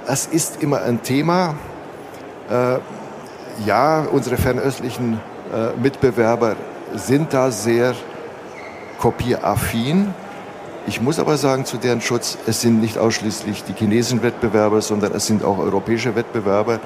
Es 0.07 0.25
ist 0.25 0.61
immer 0.61 0.81
ein 0.81 1.01
Thema. 1.03 1.55
Ja, 3.65 4.07
unsere 4.11 4.37
fernöstlichen 4.37 5.19
Mitbewerber 5.81 6.55
sind 6.95 7.33
da 7.33 7.51
sehr 7.51 7.93
kopieraffin. 8.99 10.13
Ich 10.87 11.01
muss 11.01 11.19
aber 11.19 11.35
sagen, 11.35 11.65
zu 11.65 11.75
deren 11.75 11.99
Schutz, 11.99 12.37
es 12.47 12.61
sind 12.61 12.79
nicht 12.79 12.97
ausschließlich 12.97 13.65
die 13.65 13.73
chinesischen 13.73 14.23
Wettbewerber, 14.23 14.81
sondern 14.81 15.13
es 15.13 15.27
sind 15.27 15.43
auch 15.43 15.57
europäische 15.57 16.15
Wettbewerber. 16.15 16.79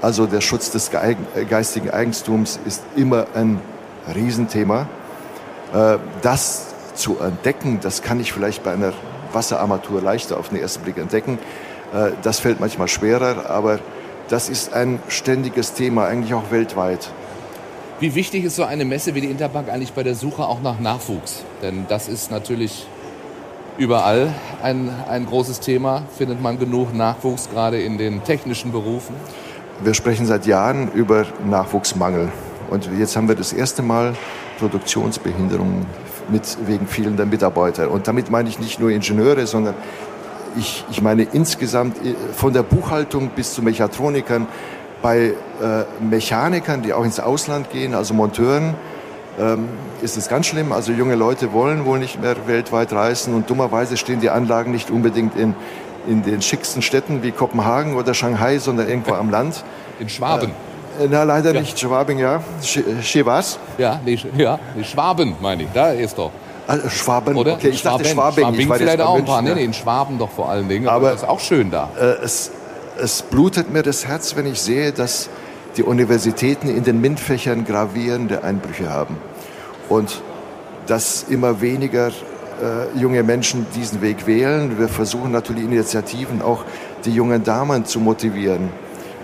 Also 0.00 0.26
der 0.26 0.40
Schutz 0.40 0.70
des 0.70 0.90
geistigen 0.90 1.90
Eigentums 1.90 2.58
ist 2.64 2.82
immer 2.96 3.26
ein 3.34 3.60
Riesenthema. 4.14 4.88
Äh, 5.74 5.98
das 6.22 6.68
zu 6.94 7.18
entdecken, 7.18 7.78
das 7.82 8.00
kann 8.00 8.20
ich 8.20 8.32
vielleicht 8.32 8.62
bei 8.62 8.72
einer 8.72 8.94
Wasserarmatur 9.34 10.00
leichter 10.00 10.38
auf 10.38 10.48
den 10.48 10.58
ersten 10.58 10.82
Blick 10.82 10.96
entdecken. 10.96 11.38
Äh, 11.94 12.12
das 12.22 12.40
fällt 12.40 12.58
manchmal 12.58 12.88
schwerer, 12.88 13.50
aber 13.50 13.80
das 14.28 14.48
ist 14.48 14.72
ein 14.72 14.98
ständiges 15.08 15.74
Thema, 15.74 16.06
eigentlich 16.06 16.32
auch 16.32 16.50
weltweit. 16.50 17.10
Wie 18.00 18.14
wichtig 18.14 18.44
ist 18.44 18.56
so 18.56 18.64
eine 18.64 18.86
Messe 18.86 19.14
wie 19.14 19.20
die 19.20 19.30
Interbank 19.30 19.68
eigentlich 19.68 19.92
bei 19.92 20.02
der 20.02 20.14
Suche 20.14 20.46
auch 20.46 20.62
nach 20.62 20.80
Nachwuchs? 20.80 21.44
Denn 21.60 21.84
das 21.88 22.08
ist 22.08 22.30
natürlich 22.30 22.86
überall 23.78 24.34
ein, 24.62 24.90
ein 25.08 25.26
großes 25.26 25.60
Thema. 25.60 26.02
Findet 26.16 26.40
man 26.40 26.58
genug 26.58 26.94
Nachwuchs, 26.94 27.48
gerade 27.50 27.80
in 27.80 27.98
den 27.98 28.24
technischen 28.24 28.72
Berufen? 28.72 29.14
Wir 29.82 29.94
sprechen 29.94 30.26
seit 30.26 30.46
Jahren 30.46 30.92
über 30.92 31.26
Nachwuchsmangel. 31.44 32.30
Und 32.70 32.88
jetzt 32.98 33.16
haben 33.16 33.28
wir 33.28 33.34
das 33.34 33.52
erste 33.52 33.82
Mal 33.82 34.14
Produktionsbehinderungen 34.58 35.86
mit, 36.30 36.56
wegen 36.66 36.86
fehlender 36.86 37.26
Mitarbeiter. 37.26 37.90
Und 37.90 38.06
damit 38.06 38.30
meine 38.30 38.48
ich 38.48 38.58
nicht 38.58 38.80
nur 38.80 38.90
Ingenieure, 38.90 39.46
sondern 39.46 39.74
ich, 40.56 40.84
ich 40.90 41.02
meine 41.02 41.24
insgesamt 41.24 41.98
äh, 41.98 42.14
von 42.34 42.52
der 42.52 42.62
Buchhaltung 42.62 43.30
bis 43.30 43.54
zu 43.54 43.62
Mechatronikern, 43.62 44.46
bei 45.02 45.34
äh, 45.60 46.04
Mechanikern, 46.04 46.82
die 46.82 46.92
auch 46.92 47.04
ins 47.04 47.18
Ausland 47.18 47.70
gehen, 47.70 47.94
also 47.94 48.14
Monteuren, 48.14 48.74
ähm, 49.38 49.68
ist 50.02 50.16
es 50.16 50.28
ganz 50.28 50.46
schlimm. 50.46 50.72
Also 50.72 50.92
junge 50.92 51.14
Leute 51.14 51.52
wollen 51.52 51.84
wohl 51.84 51.98
nicht 51.98 52.20
mehr 52.20 52.36
weltweit 52.46 52.92
reisen 52.92 53.34
und 53.34 53.48
dummerweise 53.48 53.96
stehen 53.96 54.20
die 54.20 54.30
Anlagen 54.30 54.72
nicht 54.72 54.90
unbedingt 54.90 55.36
in, 55.36 55.54
in 56.06 56.22
den 56.22 56.42
schicksten 56.42 56.82
Städten 56.82 57.22
wie 57.22 57.30
Kopenhagen 57.30 57.96
oder 57.96 58.14
Shanghai, 58.14 58.58
sondern 58.58 58.88
irgendwo 58.88 59.14
am 59.14 59.30
Land. 59.30 59.64
In 60.00 60.08
Schwaben. 60.08 60.50
Äh, 61.00 61.06
na, 61.10 61.22
leider 61.22 61.54
ja. 61.54 61.60
nicht. 61.60 61.78
Schwabing, 61.78 62.18
ja. 62.18 62.42
Chivas? 63.00 63.58
Ja, 63.78 64.00
nee, 64.04 64.18
ja, 64.36 64.58
nee, 64.76 64.84
Schwaben 64.84 65.36
meine 65.40 65.64
ich. 65.64 65.68
Da 65.72 65.90
ist 65.90 66.18
doch. 66.18 66.30
Also 66.66 66.88
Schwaben, 66.90 67.36
Oder? 67.36 67.54
okay, 67.54 67.68
ich 67.68 67.80
Schwaben. 67.80 67.98
dachte 67.98 68.10
Schwabing. 68.10 68.44
Schwabing 68.44 68.60
ich 68.60 68.68
war 68.68 68.76
vielleicht 68.76 69.00
auch 69.00 69.16
ein 69.16 69.24
paar. 69.24 69.42
Nee, 69.42 69.54
nee, 69.54 69.64
in 69.64 69.74
Schwaben 69.74 70.18
doch 70.18 70.30
vor 70.30 70.48
allen 70.48 70.68
Dingen. 70.68 70.88
Aber, 70.88 71.08
aber 71.08 71.14
ist 71.14 71.28
auch 71.28 71.40
schön 71.40 71.70
da. 71.70 71.88
Äh, 71.98 72.24
es, 72.24 72.50
es 73.00 73.22
blutet 73.22 73.72
mir 73.72 73.82
das 73.82 74.06
Herz, 74.06 74.36
wenn 74.36 74.46
ich 74.46 74.60
sehe, 74.60 74.92
dass 74.92 75.28
die 75.76 75.82
Universitäten 75.82 76.68
in 76.68 76.84
den 76.84 77.00
MINT-Fächern 77.00 77.64
gravierende 77.64 78.44
Einbrüche 78.44 78.90
haben. 78.90 79.16
Und 79.88 80.22
dass 80.86 81.24
immer 81.28 81.60
weniger 81.60 82.08
äh, 82.62 82.98
junge 82.98 83.22
Menschen 83.22 83.66
diesen 83.74 84.00
Weg 84.02 84.26
wählen. 84.26 84.78
Wir 84.78 84.88
versuchen 84.88 85.32
natürlich 85.32 85.64
Initiativen 85.64 86.42
auch 86.42 86.64
die 87.04 87.12
jungen 87.12 87.42
Damen 87.44 87.84
zu 87.84 87.98
motivieren, 87.98 88.70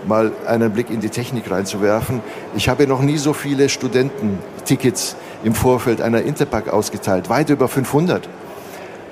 mal 0.07 0.33
einen 0.47 0.73
Blick 0.73 0.91
in 0.91 1.01
die 1.01 1.11
Technik 1.11 1.51
reinzuwerfen. 1.51 2.21
Ich 2.57 2.69
habe 2.69 2.87
noch 2.87 3.01
nie 3.01 3.19
so 3.19 3.33
viele 3.33 3.69
Studententickets 3.69 5.17
im 5.45 5.55
Vorfeld 5.55 6.01
einer 6.01 6.23
Interpack 6.23 6.69
ausgeteilt, 6.69 7.29
weit 7.29 7.51
über 7.51 7.69
500. 7.69 8.29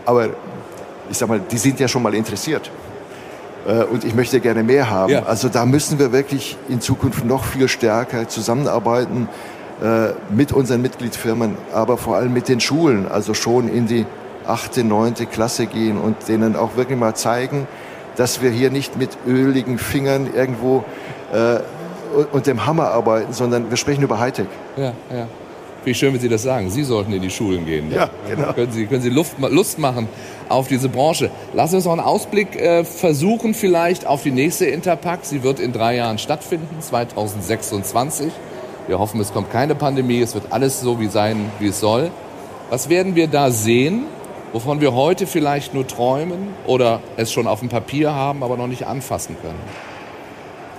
Aber 0.05 0.31
ich 1.11 1.19
sag 1.19 1.28
mal, 1.28 1.40
die 1.40 1.59
sind 1.59 1.78
ja 1.78 1.88
schon 1.88 2.02
mal 2.02 2.14
interessiert. 2.14 2.71
Äh, 3.67 3.85
und 3.85 4.05
ich 4.05 4.15
möchte 4.15 4.41
gerne 4.41 4.63
mehr 4.63 4.91
haben. 4.91 5.13
Ja. 5.13 5.23
Also 5.25 5.49
da 5.49 5.67
müssen 5.67 5.99
wir 5.99 6.13
wirklich 6.13 6.57
in 6.69 6.81
Zukunft 6.81 7.25
noch 7.25 7.45
viel 7.45 7.69
stärker 7.69 8.29
zusammenarbeiten 8.29 9.29
äh, 9.83 10.09
mit 10.31 10.53
unseren 10.53 10.83
Mitgliedsfirmen, 10.83 11.57
aber 11.73 11.97
vor 11.99 12.17
allem 12.17 12.33
mit 12.33 12.49
den 12.49 12.61
Schulen, 12.61 13.09
also 13.09 13.35
schon 13.35 13.69
in 13.69 13.87
die 13.87 14.07
achte, 14.47 14.85
neunte 14.85 15.27
Klasse 15.27 15.67
gehen 15.67 15.99
und 15.99 16.17
denen 16.29 16.57
auch 16.57 16.77
wirklich 16.77 16.99
mal 16.99 17.15
zeigen, 17.15 17.67
dass 18.17 18.41
wir 18.41 18.51
hier 18.51 18.71
nicht 18.71 18.97
mit 18.97 19.11
öligen 19.27 19.79
Fingern 19.79 20.29
irgendwo 20.35 20.85
äh, 21.33 21.59
und 22.33 22.47
dem 22.47 22.65
Hammer 22.65 22.93
arbeiten, 22.93 23.33
sondern 23.33 23.69
wir 23.69 23.77
sprechen 23.77 24.03
über 24.03 24.19
Hightech. 24.19 24.47
Ja, 24.77 24.93
ja. 25.11 25.27
Wie 25.85 25.95
schön, 25.95 26.13
wenn 26.13 26.21
Sie 26.21 26.29
das 26.29 26.43
sagen. 26.43 26.71
Sie 26.71 26.83
sollten 26.83 27.13
in 27.13 27.23
die 27.23 27.31
Schulen 27.31 27.65
gehen. 27.67 27.93
Ja, 27.93 28.09
genau. 28.29 28.53
Können 28.55 28.73
Sie, 28.73 28.87
können 28.87 29.03
Sie 29.03 29.11
Luft, 29.11 29.39
Lust 29.39 29.79
machen 29.79 30.09
auf 30.49 30.69
diese 30.69 30.88
Branche. 30.88 31.31
Lassen 31.55 31.73
wir 31.73 31.76
uns 31.76 31.85
noch 31.85 31.93
einen 31.93 32.00
Ausblick 32.00 32.57
äh, 32.57 32.85
versuchen, 32.85 33.55
vielleicht 33.55 34.07
auf 34.07 34.23
die 34.23 34.31
nächste 34.31 34.67
Interpack. 34.67 35.21
Sie 35.23 35.43
wird 35.43 35.61
in 35.61 35.73
drei 35.73 35.97
Jahren 35.97 36.19
stattfinden, 36.19 36.81
2026. 36.81 38.33
Wir 38.87 38.99
hoffen, 38.99 39.21
es 39.21 39.33
kommt 39.33 39.50
keine 39.50 39.75
Pandemie. 39.75 40.21
Es 40.21 40.35
wird 40.35 40.47
alles 40.50 40.81
so 40.81 41.00
wie 41.00 41.09
sein, 41.09 41.50
wie 41.59 41.69
es 41.69 41.81
soll. 41.81 42.11
Was 42.71 42.88
werden 42.88 43.15
wir 43.15 43.26
da 43.26 43.50
sehen, 43.50 44.05
wovon 44.52 44.80
wir 44.80 44.95
heute 44.95 45.26
vielleicht 45.26 45.75
nur 45.75 45.87
träumen 45.87 46.49
oder 46.67 47.00
es 47.17 47.32
schon 47.32 47.47
auf 47.47 47.61
dem 47.61 47.69
Papier 47.69 48.15
haben, 48.15 48.43
aber 48.43 48.56
noch 48.56 48.69
nicht 48.69 48.87
anfassen 48.87 49.37
können? 49.41 49.61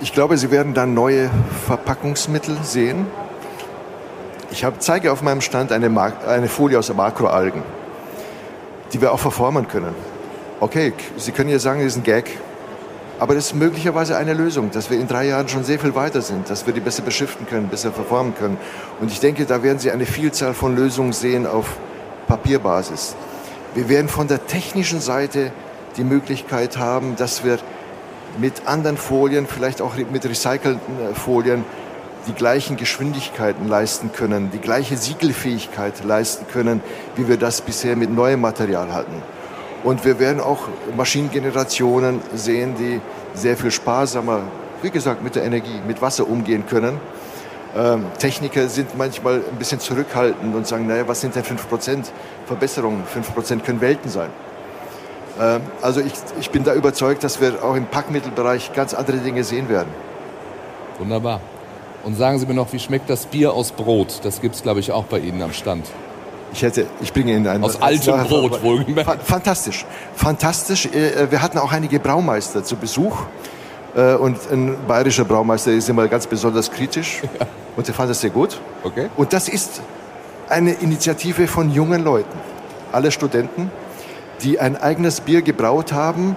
Ich 0.00 0.12
glaube, 0.12 0.38
Sie 0.38 0.50
werden 0.50 0.74
dann 0.74 0.94
neue 0.94 1.30
Verpackungsmittel 1.66 2.56
sehen 2.62 3.06
ich 4.50 4.64
hab, 4.64 4.80
zeige 4.80 5.12
auf 5.12 5.22
meinem 5.22 5.40
Stand 5.40 5.72
eine, 5.72 5.90
eine 6.26 6.48
Folie 6.48 6.78
aus 6.78 6.92
Makroalgen, 6.92 7.62
die 8.92 9.00
wir 9.00 9.12
auch 9.12 9.20
verformen 9.20 9.68
können. 9.68 9.94
Okay, 10.60 10.92
Sie 11.16 11.32
können 11.32 11.50
ja 11.50 11.58
sagen, 11.58 11.80
das 11.80 11.92
ist 11.92 11.98
ein 11.98 12.02
Gag, 12.02 12.38
aber 13.18 13.34
das 13.34 13.46
ist 13.46 13.54
möglicherweise 13.54 14.16
eine 14.16 14.32
Lösung, 14.32 14.70
dass 14.70 14.90
wir 14.90 14.98
in 14.98 15.08
drei 15.08 15.26
Jahren 15.26 15.48
schon 15.48 15.64
sehr 15.64 15.78
viel 15.78 15.94
weiter 15.94 16.22
sind, 16.22 16.48
dass 16.50 16.66
wir 16.66 16.74
die 16.74 16.80
besser 16.80 17.02
beschriften 17.02 17.46
können, 17.46 17.68
besser 17.68 17.92
verformen 17.92 18.34
können. 18.34 18.58
Und 19.00 19.10
ich 19.10 19.20
denke, 19.20 19.44
da 19.44 19.62
werden 19.62 19.78
Sie 19.78 19.90
eine 19.90 20.06
Vielzahl 20.06 20.54
von 20.54 20.76
Lösungen 20.76 21.12
sehen 21.12 21.46
auf 21.46 21.76
Papierbasis. 22.28 23.16
Wir 23.74 23.88
werden 23.88 24.08
von 24.08 24.28
der 24.28 24.46
technischen 24.46 25.00
Seite 25.00 25.52
die 25.96 26.04
Möglichkeit 26.04 26.78
haben, 26.78 27.16
dass 27.16 27.44
wir 27.44 27.58
mit 28.38 28.66
anderen 28.66 28.96
Folien, 28.96 29.46
vielleicht 29.46 29.80
auch 29.82 29.96
mit 29.96 30.24
recycelten 30.24 30.78
äh, 31.00 31.14
Folien, 31.14 31.64
die 32.28 32.34
gleichen 32.34 32.76
Geschwindigkeiten 32.76 33.66
leisten 33.66 34.12
können, 34.12 34.50
die 34.52 34.58
gleiche 34.58 34.96
Siegelfähigkeit 34.96 36.04
leisten 36.04 36.46
können, 36.52 36.82
wie 37.16 37.26
wir 37.26 37.38
das 37.38 37.62
bisher 37.62 37.96
mit 37.96 38.10
neuem 38.14 38.40
Material 38.40 38.92
hatten. 38.92 39.22
Und 39.82 40.04
wir 40.04 40.18
werden 40.18 40.40
auch 40.40 40.68
Maschinengenerationen 40.96 42.20
sehen, 42.34 42.74
die 42.78 43.00
sehr 43.34 43.56
viel 43.56 43.70
sparsamer, 43.70 44.42
wie 44.82 44.90
gesagt, 44.90 45.22
mit 45.22 45.34
der 45.36 45.44
Energie, 45.44 45.80
mit 45.86 46.02
Wasser 46.02 46.28
umgehen 46.28 46.66
können. 46.66 47.00
Ähm, 47.76 48.06
Techniker 48.18 48.68
sind 48.68 48.96
manchmal 48.96 49.36
ein 49.36 49.58
bisschen 49.58 49.80
zurückhaltend 49.80 50.54
und 50.54 50.66
sagen, 50.66 50.86
naja, 50.86 51.06
was 51.06 51.20
sind 51.20 51.34
denn 51.34 51.44
5% 51.44 52.04
Verbesserungen? 52.46 53.04
5% 53.04 53.60
können 53.60 53.80
Welten 53.80 54.10
sein. 54.10 54.30
Ähm, 55.40 55.60
also 55.82 56.00
ich, 56.00 56.12
ich 56.40 56.50
bin 56.50 56.64
da 56.64 56.74
überzeugt, 56.74 57.24
dass 57.24 57.40
wir 57.40 57.62
auch 57.62 57.76
im 57.76 57.86
Packmittelbereich 57.86 58.72
ganz 58.72 58.94
andere 58.94 59.18
Dinge 59.18 59.44
sehen 59.44 59.68
werden. 59.68 59.88
Wunderbar. 60.98 61.40
Und 62.08 62.14
sagen 62.14 62.38
Sie 62.38 62.46
mir 62.46 62.54
noch, 62.54 62.72
wie 62.72 62.78
schmeckt 62.78 63.10
das 63.10 63.26
Bier 63.26 63.52
aus 63.52 63.70
Brot? 63.70 64.20
Das 64.22 64.40
gibt 64.40 64.54
es, 64.54 64.62
glaube 64.62 64.80
ich, 64.80 64.92
auch 64.92 65.04
bei 65.04 65.18
Ihnen 65.18 65.42
am 65.42 65.52
Stand. 65.52 65.84
Ich 66.54 66.62
hätte, 66.62 66.86
ich 67.02 67.12
bringe 67.12 67.34
Ihnen 67.34 67.46
ein. 67.46 67.62
Aus 67.62 67.82
altem 67.82 68.22
Brot, 68.22 68.62
wohlgemerkt. 68.62 69.22
Fantastisch. 69.24 69.84
Fantastisch. 70.14 70.86
Äh, 70.86 71.30
wir 71.30 71.42
hatten 71.42 71.58
auch 71.58 71.70
einige 71.70 72.00
Braumeister 72.00 72.64
zu 72.64 72.76
Besuch. 72.76 73.14
Äh, 73.94 74.14
und 74.14 74.38
ein 74.50 74.74
bayerischer 74.88 75.26
Braumeister 75.26 75.70
ist 75.72 75.90
immer 75.90 76.08
ganz 76.08 76.26
besonders 76.26 76.70
kritisch. 76.70 77.20
Ja. 77.38 77.46
Und 77.76 77.86
der 77.86 77.94
fand 77.94 78.08
das 78.08 78.22
sehr 78.22 78.30
gut. 78.30 78.58
Okay. 78.84 79.10
Und 79.14 79.34
das 79.34 79.50
ist 79.50 79.82
eine 80.48 80.72
Initiative 80.72 81.46
von 81.46 81.70
jungen 81.70 82.04
Leuten. 82.04 82.38
Alle 82.90 83.10
Studenten, 83.10 83.70
die 84.40 84.58
ein 84.58 84.78
eigenes 84.78 85.20
Bier 85.20 85.42
gebraut 85.42 85.92
haben 85.92 86.36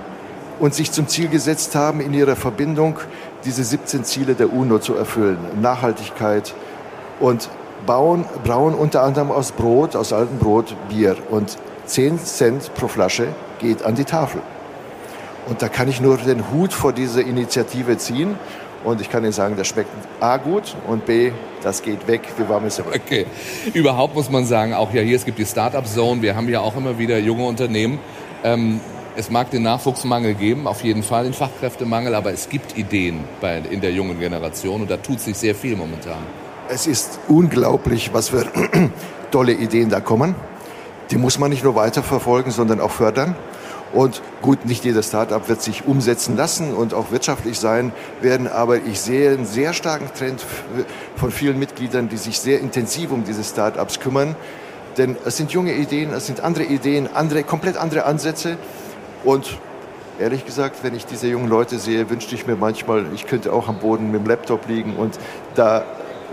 und 0.60 0.76
sich 0.76 0.92
zum 0.92 1.08
Ziel 1.08 1.30
gesetzt 1.30 1.76
haben, 1.76 2.02
in 2.02 2.14
ihrer 2.14 2.36
Verbindung 2.36 3.00
diese 3.46 3.64
17 3.64 4.04
Ziele 4.04 4.36
der 4.36 4.54
UNO 4.54 4.80
zu 4.80 4.96
erfüllen. 4.96 5.38
Nachhaltigkeit 5.62 6.54
und 7.20 7.50
bauen, 7.86 8.26
brauen 8.44 8.74
unter 8.74 9.04
anderem 9.04 9.32
aus 9.32 9.52
Brot, 9.52 9.96
aus 9.96 10.14
altem 10.14 10.38
Brot, 10.38 10.76
Bier. 10.90 11.18
Und 11.30 11.58
10 11.86 12.20
Cent 12.20 12.74
pro 12.76 12.88
Flasche 12.88 13.28
geht 13.60 13.84
an 13.84 13.96
die 13.96 14.06
Tafel. 14.06 14.42
Und 15.48 15.62
da 15.62 15.70
kann 15.70 15.90
ich 15.90 16.02
nur 16.02 16.18
den 16.18 16.52
Hut 16.52 16.74
vor 16.74 16.94
dieser 16.94 17.22
Initiative 17.22 17.98
ziehen. 17.98 18.36
Und 18.84 19.00
ich 19.00 19.10
kann 19.10 19.24
Ihnen 19.24 19.32
sagen, 19.32 19.56
das 19.58 19.68
schmeckt 19.68 19.90
A 20.20 20.38
gut 20.38 20.76
und 20.88 21.06
B, 21.06 21.32
das 21.62 21.84
geht 21.84 22.08
weg 22.08 22.22
wie 22.38 22.50
warmes 22.50 22.78
Semmeln. 22.78 22.96
Okay. 22.96 23.28
Überhaupt 23.74 24.16
muss 24.16 24.30
man 24.32 24.46
sagen, 24.46 24.74
auch 24.74 24.92
ja 24.92 25.02
hier, 25.02 25.16
es 25.16 25.26
gibt 25.26 25.38
die 25.38 25.46
Startup 25.46 25.86
Zone. 25.86 26.22
Wir 26.24 26.36
haben 26.36 26.50
ja 26.50 26.62
auch 26.62 26.76
immer 26.76 26.98
wieder 26.98 27.20
junge 27.20 27.44
Unternehmen. 27.46 28.00
Ähm, 28.44 28.80
es 29.16 29.30
mag 29.30 29.52
den 29.52 29.64
Nachwuchsmangel 29.64 30.34
geben, 30.36 30.68
auf 30.68 30.84
jeden 30.84 31.04
Fall 31.04 31.26
den 31.26 31.34
Fachkräftemangel, 31.34 32.16
aber 32.16 32.32
es 32.32 32.50
gibt 32.50 32.78
Ideen 32.78 33.24
bei, 33.42 33.58
in 33.58 33.82
der 33.82 33.92
jungen 33.92 34.20
Generation 34.20 34.82
und 34.82 34.92
da 34.92 34.98
tut 34.98 35.20
sich 35.20 35.38
sehr 35.38 35.56
viel 35.56 35.76
momentan. 35.76 36.20
Es 36.70 36.88
ist 36.88 37.20
unglaublich, 37.28 38.14
was 38.14 38.30
für 38.30 38.46
tolle 39.32 39.54
Ideen 39.54 39.90
da 39.90 40.00
kommen. 40.00 40.36
Die 41.12 41.18
muss 41.18 41.40
man 41.40 41.50
nicht 41.50 41.64
nur 41.64 41.76
weiterverfolgen, 41.76 42.52
sondern 42.52 42.80
auch 42.80 42.92
fördern. 42.92 43.36
Und 43.94 44.22
gut, 44.42 44.66
nicht 44.66 44.86
jedes 44.86 45.10
Startup 45.10 45.50
wird 45.50 45.62
sich 45.62 45.86
umsetzen 45.86 46.38
lassen 46.38 46.74
und 46.74 46.94
auch 46.94 47.12
wirtschaftlich 47.12 47.60
sein 47.60 47.92
werden, 48.22 48.48
aber 48.48 48.78
ich 48.78 49.02
sehe 49.02 49.32
einen 49.32 49.46
sehr 49.46 49.74
starken 49.74 50.10
Trend 50.18 50.42
von 51.18 51.32
vielen 51.32 51.60
Mitgliedern, 51.60 52.08
die 52.08 52.16
sich 52.16 52.40
sehr 52.40 52.62
intensiv 52.62 53.12
um 53.12 53.26
diese 53.26 53.44
Startups 53.44 54.00
kümmern. 54.00 54.38
Denn 54.98 55.18
es 55.26 55.36
sind 55.36 55.52
junge 55.52 55.74
Ideen, 55.74 56.14
es 56.14 56.28
sind 56.28 56.42
andere 56.42 56.64
Ideen, 56.64 57.10
andere, 57.14 57.44
komplett 57.44 57.76
andere 57.76 58.06
Ansätze. 58.06 58.58
Und 59.24 59.58
ehrlich 60.20 60.46
gesagt, 60.46 60.84
wenn 60.84 60.96
ich 60.96 61.06
diese 61.06 61.28
jungen 61.28 61.48
Leute 61.48 61.78
sehe, 61.80 62.10
wünschte 62.10 62.36
ich 62.36 62.48
mir 62.48 62.56
manchmal, 62.56 63.06
ich 63.14 63.28
könnte 63.28 63.54
auch 63.54 63.68
am 63.68 63.80
Boden 63.80 64.12
mit 64.12 64.22
dem 64.22 64.28
Laptop 64.28 64.68
liegen 64.68 64.96
und 64.96 65.18
da 65.56 65.84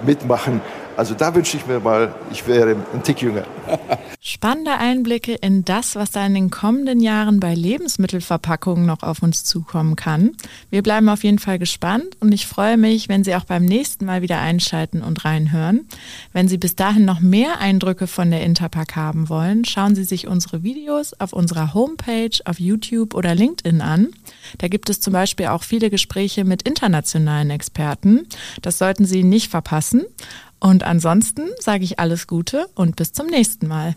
mitmachen. 0.05 0.61
Also 0.96 1.14
da 1.14 1.35
wünsche 1.35 1.57
ich 1.57 1.66
mir 1.66 1.81
mal, 1.81 2.14
ich 2.31 2.46
wäre 2.46 2.77
ein 2.92 3.03
Tick 3.03 3.22
jünger. 3.22 3.44
Spannende 4.30 4.76
Einblicke 4.76 5.36
in 5.36 5.64
das, 5.64 5.94
was 5.94 6.10
da 6.10 6.26
in 6.26 6.34
den 6.34 6.50
kommenden 6.50 7.00
Jahren 7.00 7.40
bei 7.40 7.54
Lebensmittelverpackungen 7.54 8.84
noch 8.84 9.02
auf 9.02 9.22
uns 9.22 9.42
zukommen 9.42 9.96
kann. 9.96 10.32
Wir 10.68 10.82
bleiben 10.82 11.08
auf 11.08 11.24
jeden 11.24 11.38
Fall 11.38 11.58
gespannt 11.58 12.14
und 12.20 12.34
ich 12.34 12.46
freue 12.46 12.76
mich, 12.76 13.08
wenn 13.08 13.24
Sie 13.24 13.34
auch 13.34 13.44
beim 13.44 13.64
nächsten 13.64 14.04
Mal 14.04 14.20
wieder 14.20 14.38
einschalten 14.38 15.00
und 15.00 15.24
reinhören. 15.24 15.88
Wenn 16.34 16.46
Sie 16.46 16.58
bis 16.58 16.76
dahin 16.76 17.06
noch 17.06 17.20
mehr 17.20 17.58
Eindrücke 17.60 18.06
von 18.06 18.30
der 18.30 18.42
Interpack 18.42 18.96
haben 18.96 19.30
wollen, 19.30 19.64
schauen 19.64 19.94
Sie 19.94 20.04
sich 20.04 20.26
unsere 20.26 20.62
Videos 20.62 21.14
auf 21.14 21.32
unserer 21.32 21.72
Homepage, 21.72 22.38
auf 22.44 22.60
YouTube 22.60 23.14
oder 23.14 23.34
LinkedIn 23.34 23.80
an. 23.80 24.08
Da 24.58 24.68
gibt 24.68 24.90
es 24.90 25.00
zum 25.00 25.14
Beispiel 25.14 25.46
auch 25.46 25.62
viele 25.62 25.88
Gespräche 25.88 26.44
mit 26.44 26.68
internationalen 26.68 27.48
Experten. 27.48 28.26
Das 28.60 28.76
sollten 28.76 29.06
Sie 29.06 29.24
nicht 29.24 29.50
verpassen. 29.50 30.04
Und 30.60 30.82
ansonsten 30.82 31.48
sage 31.60 31.84
ich 31.84 31.98
alles 31.98 32.26
Gute 32.26 32.66
und 32.74 32.96
bis 32.96 33.14
zum 33.14 33.28
nächsten 33.28 33.68
Mal. 33.68 33.94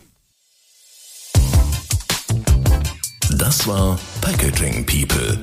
Das 3.37 3.67
war 3.67 3.99
Packaging 4.21 4.85
People, 4.85 5.37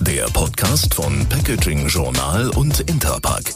der 0.00 0.26
Podcast 0.26 0.94
von 0.94 1.26
Packaging 1.28 1.88
Journal 1.88 2.50
und 2.50 2.78
Interpack. 2.80 3.52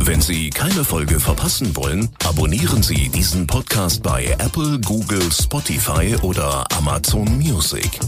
Wenn 0.00 0.20
Sie 0.20 0.50
keine 0.50 0.84
Folge 0.84 1.20
verpassen 1.20 1.76
wollen, 1.76 2.08
abonnieren 2.24 2.82
Sie 2.82 3.08
diesen 3.08 3.46
Podcast 3.46 4.02
bei 4.02 4.34
Apple, 4.38 4.80
Google, 4.80 5.30
Spotify 5.32 6.16
oder 6.22 6.66
Amazon 6.76 7.38
Music. 7.38 8.00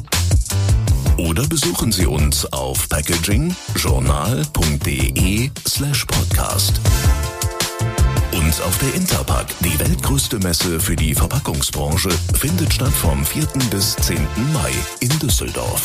Oder 1.17 1.47
besuchen 1.47 1.93
Sie 1.93 2.07
uns 2.07 2.45
auf 2.53 2.89
packagingjournal.de 2.89 5.51
slash 5.67 6.05
podcast. 6.05 6.81
Und 8.37 8.61
auf 8.63 8.79
der 8.79 8.95
Interpack, 8.95 9.47
die 9.61 9.79
weltgrößte 9.79 10.39
Messe 10.41 10.81
für 10.81 10.97
die 10.97 11.15
Verpackungsbranche, 11.15 12.11
findet 12.35 12.75
statt 12.75 12.93
vom 12.93 13.25
4. 13.25 13.47
bis 13.71 13.95
10. 13.97 14.27
Mai 14.53 14.73
in 15.01 15.11
Düsseldorf. 15.21 15.83